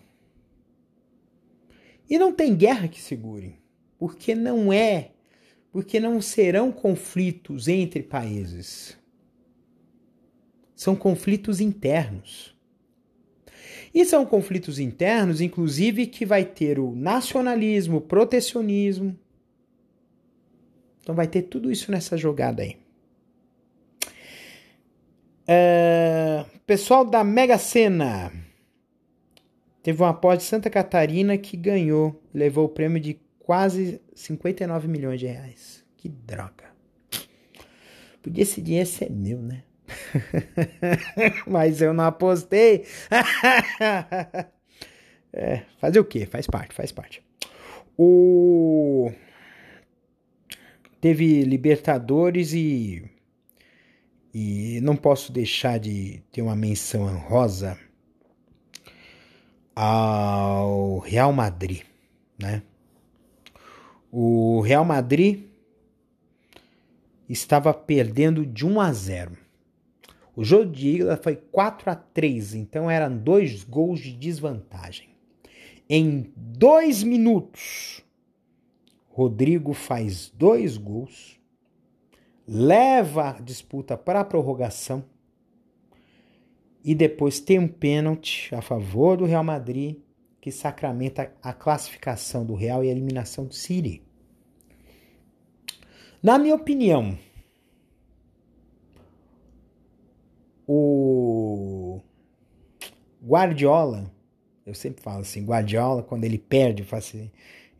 E 2.08 2.18
não 2.18 2.32
tem 2.32 2.54
guerra 2.54 2.88
que 2.88 3.00
segure, 3.00 3.58
porque 3.98 4.34
não 4.34 4.72
é, 4.72 5.10
porque 5.72 5.98
não 5.98 6.20
serão 6.20 6.70
conflitos 6.70 7.68
entre 7.68 8.02
países. 8.02 8.96
São 10.74 10.94
conflitos 10.94 11.60
internos. 11.60 12.54
E 13.92 14.04
são 14.04 14.26
conflitos 14.26 14.78
internos, 14.78 15.40
inclusive, 15.40 16.06
que 16.06 16.26
vai 16.26 16.44
ter 16.44 16.78
o 16.78 16.94
nacionalismo, 16.94 17.96
o 17.96 18.00
protecionismo. 18.00 19.18
Então 21.00 21.14
vai 21.14 21.26
ter 21.26 21.42
tudo 21.42 21.70
isso 21.70 21.90
nessa 21.90 22.16
jogada 22.16 22.62
aí. 22.62 22.76
É, 25.46 26.44
pessoal 26.66 27.04
da 27.04 27.22
Mega 27.22 27.56
Sena. 27.56 28.32
Teve 29.86 30.02
uma 30.02 30.10
aposta 30.10 30.38
de 30.38 30.42
Santa 30.42 30.68
Catarina 30.68 31.38
que 31.38 31.56
ganhou, 31.56 32.20
levou 32.34 32.64
o 32.64 32.68
prêmio 32.68 32.98
de 32.98 33.20
quase 33.38 34.00
59 34.16 34.88
milhões 34.88 35.20
de 35.20 35.26
reais. 35.26 35.84
Que 35.96 36.08
droga. 36.08 36.64
Podia 38.20 38.42
esse 38.42 38.60
dinheiro 38.60 38.88
ser 38.88 39.08
meu, 39.08 39.40
né? 39.40 39.62
Mas 41.46 41.80
eu 41.80 41.94
não 41.94 42.02
apostei. 42.02 42.84
é, 45.32 45.62
fazer 45.78 46.00
o 46.00 46.04
quê? 46.04 46.26
Faz 46.26 46.48
parte, 46.48 46.74
faz 46.74 46.90
parte. 46.90 47.22
O 47.96 49.12
teve 51.00 51.44
Libertadores 51.44 52.52
e 52.52 53.08
e 54.34 54.80
não 54.82 54.96
posso 54.96 55.30
deixar 55.30 55.78
de 55.78 56.24
ter 56.32 56.42
uma 56.42 56.56
menção 56.56 57.02
honrosa 57.02 57.78
ao 59.76 60.98
Real 60.98 61.32
Madrid, 61.32 61.82
né? 62.36 62.62
O 64.10 64.60
Real 64.62 64.84
Madrid 64.84 65.44
estava 67.28 67.72
perdendo 67.72 68.44
de 68.44 68.66
1 68.66 68.80
a 68.80 68.92
0 68.92 69.46
o 70.36 70.44
jogo 70.44 70.70
de 70.70 71.00
ida 71.00 71.16
foi 71.16 71.34
4 71.34 71.90
a 71.90 71.94
3, 71.94 72.54
então 72.56 72.90
eram 72.90 73.16
dois 73.16 73.64
gols 73.64 74.00
de 74.00 74.12
desvantagem. 74.12 75.08
Em 75.88 76.30
dois 76.36 77.02
minutos, 77.02 78.04
Rodrigo 79.08 79.72
faz 79.72 80.28
dois 80.28 80.76
gols, 80.76 81.40
leva 82.46 83.30
a 83.30 83.40
disputa 83.40 83.96
para 83.96 84.20
a 84.20 84.24
prorrogação 84.24 85.02
e 86.86 86.94
depois 86.94 87.40
tem 87.40 87.58
um 87.58 87.66
pênalti 87.66 88.54
a 88.54 88.62
favor 88.62 89.16
do 89.16 89.24
Real 89.24 89.42
Madrid 89.42 89.96
que 90.40 90.52
sacramenta 90.52 91.32
a 91.42 91.52
classificação 91.52 92.46
do 92.46 92.54
Real 92.54 92.84
e 92.84 92.88
a 92.88 92.92
eliminação 92.92 93.44
do 93.44 93.52
City. 93.52 94.04
Na 96.22 96.38
minha 96.38 96.54
opinião, 96.54 97.18
o 100.64 102.00
Guardiola, 103.20 104.08
eu 104.64 104.72
sempre 104.72 105.02
falo 105.02 105.22
assim, 105.22 105.44
Guardiola, 105.44 106.04
quando 106.04 106.22
ele 106.22 106.38
perde, 106.38 106.86
assim, 106.92 107.32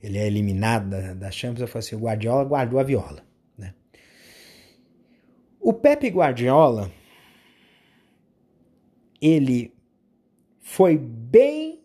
ele 0.03 0.19
é 0.19 0.27
eliminado 0.27 0.91
da, 0.91 1.15
da 1.15 1.31
Champions, 1.31 1.61
eu 1.61 1.69
falo 1.69 1.79
assim, 1.79 1.95
o 1.95 2.01
Guardiola 2.01 2.45
guardou 2.45 2.81
a 2.81 2.83
viola. 2.83 3.25
Né? 3.57 3.73
O 5.61 5.73
Pepe 5.73 6.09
Guardiola, 6.09 6.91
ele 9.21 9.73
foi 10.61 10.97
bem 10.97 11.81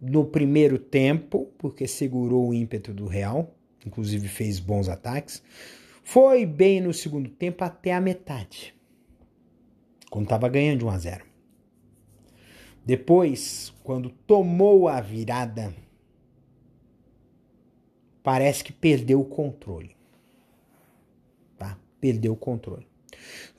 no 0.00 0.24
primeiro 0.24 0.78
tempo, 0.78 1.50
porque 1.58 1.86
segurou 1.86 2.48
o 2.48 2.54
ímpeto 2.54 2.92
do 2.92 3.06
Real, 3.06 3.54
inclusive 3.84 4.28
fez 4.28 4.60
bons 4.60 4.88
ataques. 4.88 5.42
Foi 6.02 6.46
bem 6.46 6.80
no 6.80 6.92
segundo 6.92 7.28
tempo 7.28 7.64
até 7.64 7.92
a 7.92 8.00
metade 8.00 8.76
quando 10.10 10.24
estava 10.24 10.48
ganhando 10.48 10.78
de 10.78 10.84
1 10.86 10.90
a 10.90 10.98
0. 10.98 11.26
Depois, 12.84 13.74
quando 13.82 14.08
tomou 14.08 14.88
a 14.88 15.00
virada, 15.00 15.74
parece 18.22 18.62
que 18.62 18.72
perdeu 18.72 19.20
o 19.20 19.24
controle. 19.24 19.96
Tá? 21.58 21.78
Perdeu 22.00 22.32
o 22.32 22.36
controle. 22.36 22.86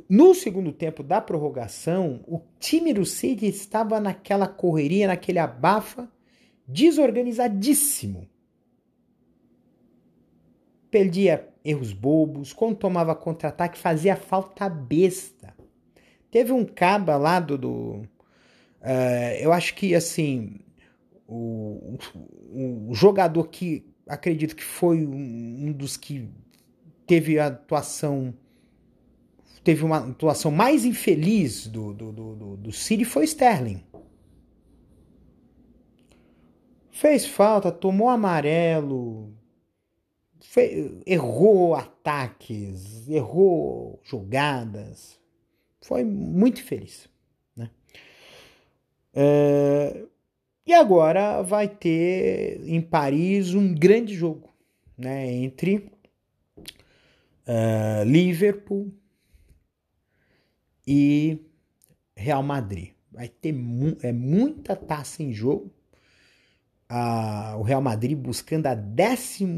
No 0.10 0.34
segundo 0.34 0.72
tempo 0.72 1.04
da 1.04 1.20
prorrogação, 1.20 2.24
o 2.28 2.42
time 2.60 2.94
do 2.94 3.06
City 3.06 3.46
estava 3.48 4.00
naquela 4.00 4.48
correria, 4.48 5.08
naquele 5.08 5.40
abafa, 5.40 6.10
desorganizadíssimo. 6.68 8.28
Perdia 10.90 11.50
erros 11.64 11.92
bobos, 11.92 12.54
quando 12.54 12.78
tomava 12.78 13.14
contra-ataque 13.14 13.78
fazia 13.78 14.16
falta 14.16 14.70
besta. 14.70 15.54
Teve 16.32 16.54
um 16.54 16.64
caba 16.64 17.18
lá 17.18 17.40
do. 17.40 17.58
do 17.58 17.70
uh, 18.82 19.36
eu 19.40 19.52
acho 19.52 19.76
que 19.76 19.94
assim. 19.94 20.60
O, 21.30 21.98
o, 22.54 22.90
o, 22.90 22.94
jogador 22.94 23.50
que 23.50 23.86
acredito 24.08 24.56
que 24.56 24.64
foi 24.64 25.06
um, 25.06 25.68
um 25.68 25.74
dos 25.74 25.98
que 25.98 26.30
teve 27.06 27.38
a 27.38 27.48
atuação. 27.48 28.34
Teve 29.68 29.84
uma 29.84 29.98
atuação 29.98 30.50
mais 30.50 30.86
infeliz 30.86 31.68
do, 31.68 31.94
do, 31.94 32.14
do, 32.14 32.36
do, 32.38 32.56
do 32.56 32.72
City 32.72 33.04
foi 33.04 33.26
Sterling. 33.26 33.84
Fez 36.90 37.26
falta, 37.26 37.70
tomou 37.70 38.08
amarelo, 38.08 39.34
fez, 40.40 40.94
errou 41.06 41.76
ataques, 41.76 43.10
errou 43.10 44.00
jogadas 44.06 45.20
foi 45.82 46.06
muito 46.06 46.64
feliz. 46.64 47.10
Né? 47.54 47.70
É, 49.14 50.06
e 50.66 50.74
agora 50.74 51.42
vai 51.42 51.68
ter 51.68 52.62
em 52.66 52.80
Paris 52.80 53.54
um 53.54 53.76
grande 53.76 54.16
jogo 54.16 54.50
né, 54.98 55.30
entre 55.30 55.92
uh, 57.46 58.06
Liverpool 58.06 58.94
e 60.88 61.40
Real 62.16 62.42
Madrid. 62.42 62.94
Vai 63.12 63.28
ter 63.28 63.52
mu 63.52 63.98
é, 64.02 64.12
muita 64.12 64.76
taça 64.76 65.22
em 65.22 65.34
jogo. 65.34 65.72
Uh, 66.90 67.58
o 67.58 67.64
Real 67.64 67.82
Madrid 67.82 68.18
buscando 68.18 68.68
a 68.68 68.76
14 68.76 69.58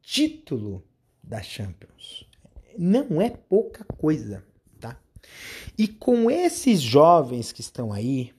título 0.00 0.84
da 1.22 1.42
Champions. 1.42 2.24
Não 2.78 3.20
é 3.20 3.28
pouca 3.28 3.84
coisa. 3.84 4.44
E 5.76 5.86
com 5.86 6.30
esses 6.30 6.80
jovens 6.80 7.52
que 7.52 7.60
estão 7.60 7.92
aí, 7.92 8.32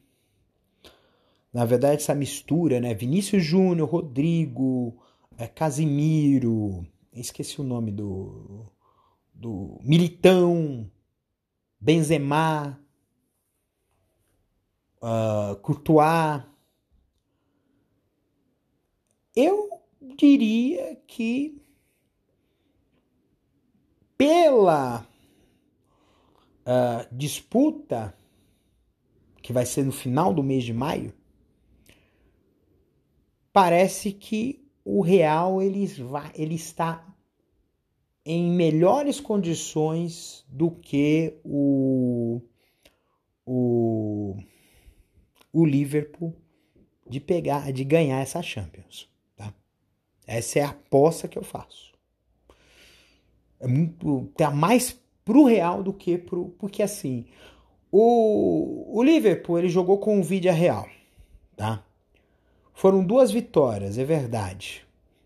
na 1.54 1.66
verdade, 1.66 2.02
essa 2.02 2.16
mistura, 2.16 2.80
né? 2.80 2.94
Vinícius 2.94 3.44
Júnior, 3.44 3.90
Rodrigo, 3.90 4.98
é, 5.38 5.48
Casimiro, 5.48 6.86
esqueci 7.14 7.62
o 7.62 7.64
nome 7.64 7.92
do, 7.92 8.66
do 9.34 9.80
Militão, 9.84 10.90
Benzema, 11.80 12.80
uh, 15.02 15.56
Courtois. 15.62 16.44
Eu 19.36 19.70
diria 20.18 20.96
que 21.08 21.62
pela 24.18 25.08
uh, 26.66 27.16
disputa, 27.16 28.14
que 29.42 29.54
vai 29.54 29.66
ser 29.66 29.86
no 29.86 29.94
final 29.94 30.34
do 30.34 30.44
mês 30.44 30.66
de 30.66 30.74
maio, 30.74 31.14
parece 33.54 34.12
que 34.12 34.70
o 34.84 35.02
Real 35.02 35.62
ele, 35.62 35.86
ele 36.36 36.56
está 36.56 37.06
em 38.32 38.48
melhores 38.52 39.20
condições 39.20 40.46
do 40.48 40.70
que 40.70 41.34
o, 41.44 42.40
o, 43.44 44.38
o 45.52 45.66
Liverpool 45.66 46.36
de 47.10 47.20
pegar, 47.20 47.74
de 47.74 47.84
ganhar 47.84 48.20
essa 48.20 48.40
Champions. 48.44 49.10
Tá? 49.36 49.52
Essa 50.28 50.60
é 50.60 50.62
a 50.62 50.70
aposta 50.70 51.28
que 51.28 51.40
eu 51.40 51.44
faço. 51.44 51.92
É 53.60 53.68
muito, 53.68 54.32
tá 54.38 54.52
mais 54.52 54.96
pro 55.26 55.46
Real 55.46 55.82
do 55.82 55.92
que 55.92 56.16
pro, 56.16 56.50
porque 56.60 56.84
assim, 56.84 57.26
o, 57.92 58.96
o 58.96 59.02
Liverpool 59.02 59.58
ele 59.58 59.70
jogou 59.70 59.98
com 59.98 60.20
o 60.20 60.24
Vídea 60.24 60.54
Real, 60.54 60.88
tá? 61.58 61.84
Foram 62.76 63.04
duas 63.04 63.32
vitórias, 63.32 63.98
é 63.98 64.06
verdade. 64.06 64.86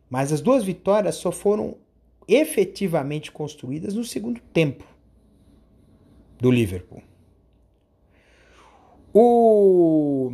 Mas 0.10 0.32
as 0.32 0.40
duas 0.40 0.64
vitórias 0.64 1.16
só 1.16 1.34
foram 1.34 1.84
efetivamente 2.28 3.32
construídas 3.32 3.94
no 3.94 4.04
segundo 4.04 4.40
tempo 4.54 4.86
do 6.40 6.52
Liverpool. 6.52 7.02
O, 9.14 10.34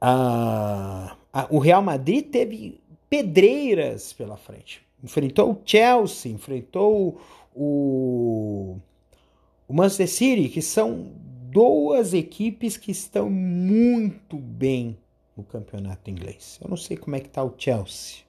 a, 0.00 1.16
a, 1.32 1.46
o 1.50 1.58
Real 1.58 1.82
Madrid 1.82 2.30
teve 2.30 2.80
pedreiras 3.10 4.12
pela 4.12 4.36
frente. 4.36 4.82
Enfrentou 5.02 5.52
o 5.52 5.62
Chelsea, 5.64 6.32
enfrentou 6.32 7.20
o, 7.54 8.76
o 9.66 9.74
Manchester 9.74 10.08
City, 10.08 10.48
que 10.48 10.62
são 10.62 11.10
duas 11.50 12.14
equipes 12.14 12.76
que 12.76 12.90
estão 12.90 13.28
muito 13.28 14.38
bem 14.38 14.96
no 15.36 15.42
campeonato 15.42 16.08
inglês. 16.08 16.58
Eu 16.62 16.70
não 16.70 16.76
sei 16.76 16.96
como 16.96 17.16
é 17.16 17.20
que 17.20 17.26
está 17.26 17.42
o 17.42 17.54
Chelsea. 17.58 18.20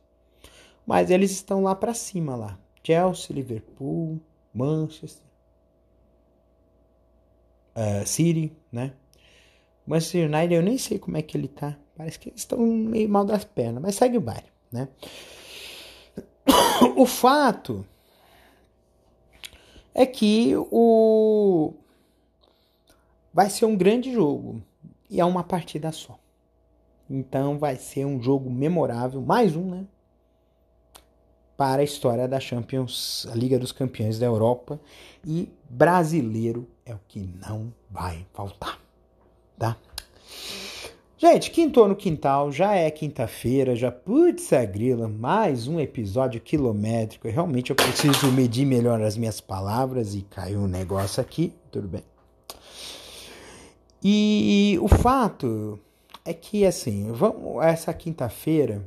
Mas 0.86 1.10
eles 1.10 1.32
estão 1.32 1.64
lá 1.64 1.76
para 1.76 1.94
cima 1.94 2.36
lá. 2.36 2.60
Chelsea, 2.84 3.36
Liverpool, 3.36 4.20
Manchester, 4.54 5.26
uh, 7.76 8.06
City, 8.06 8.52
né? 8.72 8.94
Manchester 9.86 10.30
United 10.30 10.54
eu 10.54 10.62
nem 10.62 10.78
sei 10.78 11.00
como 11.00 11.18
é 11.18 11.22
que 11.22 11.38
ele 11.38 11.48
tá. 11.48 11.78
Parece 11.96 12.20
que 12.20 12.30
eles 12.30 12.42
estão 12.42 12.60
meio 12.60 13.08
mal 13.08 13.24
das 13.26 13.44
pernas, 13.44 13.82
mas 13.82 13.96
segue 13.96 14.18
o 14.18 14.22
baile, 14.22 14.48
né? 14.72 14.88
O 16.98 17.06
fato 17.06 17.86
é 19.94 20.06
que 20.06 20.54
o 20.56 21.74
vai 23.34 23.50
ser 23.50 23.66
um 23.66 23.76
grande 23.76 24.12
jogo 24.12 24.62
e 25.10 25.20
é 25.20 25.26
uma 25.26 25.44
partida 25.44 25.92
só. 25.92 26.20
Então 27.10 27.58
vai 27.58 27.76
ser 27.76 28.06
um 28.06 28.22
jogo 28.22 28.50
memorável, 28.50 29.22
mais 29.22 29.56
um, 29.56 29.70
né? 29.70 29.86
Para 31.56 31.82
a 31.82 31.84
história 31.84 32.28
da 32.28 32.40
Champions, 32.40 33.28
a 33.32 33.36
Liga 33.36 33.60
dos 33.60 33.72
Campeões 33.72 34.18
da 34.18 34.26
Europa 34.26 34.80
e 35.26 35.50
brasileiro 35.70 36.68
é 36.86 36.94
o 36.94 37.00
que 37.08 37.30
não 37.46 37.74
vai 37.90 38.26
faltar, 38.34 38.80
tá? 39.58 39.78
Gente, 41.18 41.52
quinto 41.52 41.88
no 41.88 41.96
quintal, 41.96 42.52
já 42.52 42.76
é 42.76 42.92
quinta-feira, 42.92 43.78
já 43.78 43.90
putz 43.90 44.52
a 44.52 44.66
grila, 44.66 45.08
mais 45.08 45.70
um 45.70 45.80
episódio 45.80 46.42
quilométrico. 46.42 47.30
Realmente 47.30 47.70
eu 47.70 47.78
preciso 47.78 48.30
medir 48.30 48.66
melhor 48.66 49.02
as 49.02 49.16
minhas 49.16 49.40
palavras 49.40 50.16
e 50.16 50.22
caiu 50.24 50.60
um 50.60 50.68
negócio 50.68 51.22
aqui, 51.22 51.54
tudo 51.72 51.88
bem. 51.88 52.04
E 54.04 54.78
o 54.82 54.90
fato 54.90 55.80
é 56.26 56.34
que 56.34 56.66
assim, 56.66 57.10
vamos 57.14 57.64
essa 57.64 57.94
quinta-feira 57.94 58.86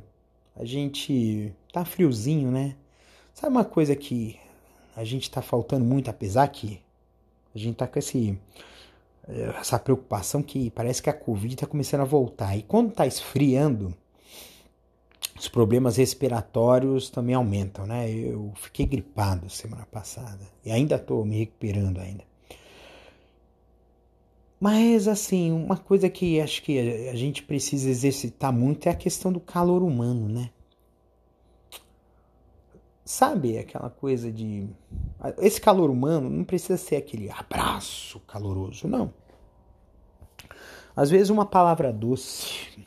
a 0.55 0.63
gente 0.63 1.51
tá 1.79 1.85
friozinho, 1.85 2.51
né? 2.51 2.75
Sabe 3.33 3.51
uma 3.55 3.65
coisa 3.65 3.95
que 3.95 4.39
a 4.95 5.03
gente 5.03 5.29
tá 5.29 5.41
faltando 5.41 5.85
muito, 5.85 6.09
apesar 6.09 6.47
que 6.47 6.81
a 7.53 7.57
gente 7.57 7.75
tá 7.75 7.87
com 7.87 7.99
esse, 7.99 8.37
essa 9.59 9.77
preocupação 9.77 10.41
que 10.41 10.71
parece 10.71 11.01
que 11.01 11.09
a 11.09 11.13
Covid 11.13 11.55
tá 11.55 11.67
começando 11.67 12.01
a 12.01 12.05
voltar. 12.05 12.57
E 12.57 12.63
quando 12.63 12.91
tá 12.91 13.05
esfriando, 13.05 13.93
os 15.37 15.47
problemas 15.47 15.97
respiratórios 15.97 17.09
também 17.11 17.35
aumentam, 17.35 17.85
né? 17.85 18.09
Eu 18.09 18.51
fiquei 18.55 18.85
gripado 18.85 19.49
semana 19.49 19.85
passada 19.85 20.39
e 20.65 20.71
ainda 20.71 20.97
tô 20.97 21.23
me 21.23 21.37
recuperando 21.37 21.99
ainda. 21.99 22.23
Mas 24.59 25.07
assim, 25.07 25.51
uma 25.51 25.77
coisa 25.77 26.09
que 26.09 26.41
acho 26.41 26.63
que 26.63 27.07
a 27.09 27.15
gente 27.15 27.43
precisa 27.43 27.87
exercitar 27.87 28.51
muito 28.51 28.87
é 28.87 28.89
a 28.89 28.95
questão 28.95 29.31
do 29.31 29.39
calor 29.39 29.83
humano, 29.83 30.27
né? 30.27 30.49
Sabe 33.07 33.57
aquela 33.57 33.89
coisa 33.89 34.29
de. 34.29 34.67
Esse 35.37 35.61
calor 35.61 35.89
humano 35.89 36.29
não 36.29 36.43
precisa 36.43 36.75
ser 36.75 36.97
aquele 36.97 37.31
abraço 37.31 38.19
caloroso, 38.27 38.85
não. 38.85 39.13
Às 40.93 41.09
vezes, 41.09 41.29
uma 41.29 41.45
palavra 41.45 41.93
doce, 41.93 42.85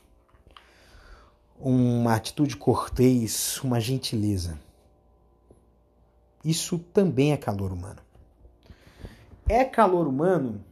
uma 1.59 2.14
atitude 2.14 2.55
cortês, 2.55 3.62
uma 3.64 3.81
gentileza. 3.81 4.61
Isso 6.45 6.79
também 6.79 7.33
é 7.33 7.39
calor 7.39 7.73
humano. 7.73 8.03
É 9.49 9.64
calor 9.64 10.07
humano 10.07 10.62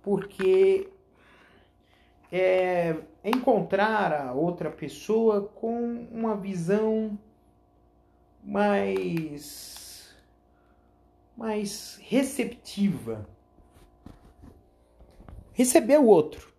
porque 0.00 0.88
é 2.30 2.98
encontrar 3.24 4.12
a 4.12 4.32
outra 4.32 4.70
pessoa 4.70 5.42
com 5.42 6.06
uma 6.12 6.36
visão 6.36 7.18
mais 8.46 10.14
mais 11.36 11.98
receptiva. 12.00 13.28
Receber 15.52 15.98
o 15.98 16.06
outro. 16.06 16.54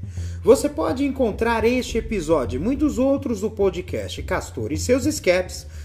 Você 0.43 0.68
pode 0.68 1.05
encontrar 1.05 1.64
este 1.64 1.99
episódio 1.99 2.57
e 2.57 2.61
muitos 2.61 2.99
outros 2.99 3.43
do 3.43 3.49
podcast 3.49 4.20
Castor 4.24 4.72
e 4.72 4.76
seus 4.76 5.07
escapes 5.07 5.68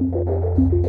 Thank 0.00 0.14
you. 0.72 0.79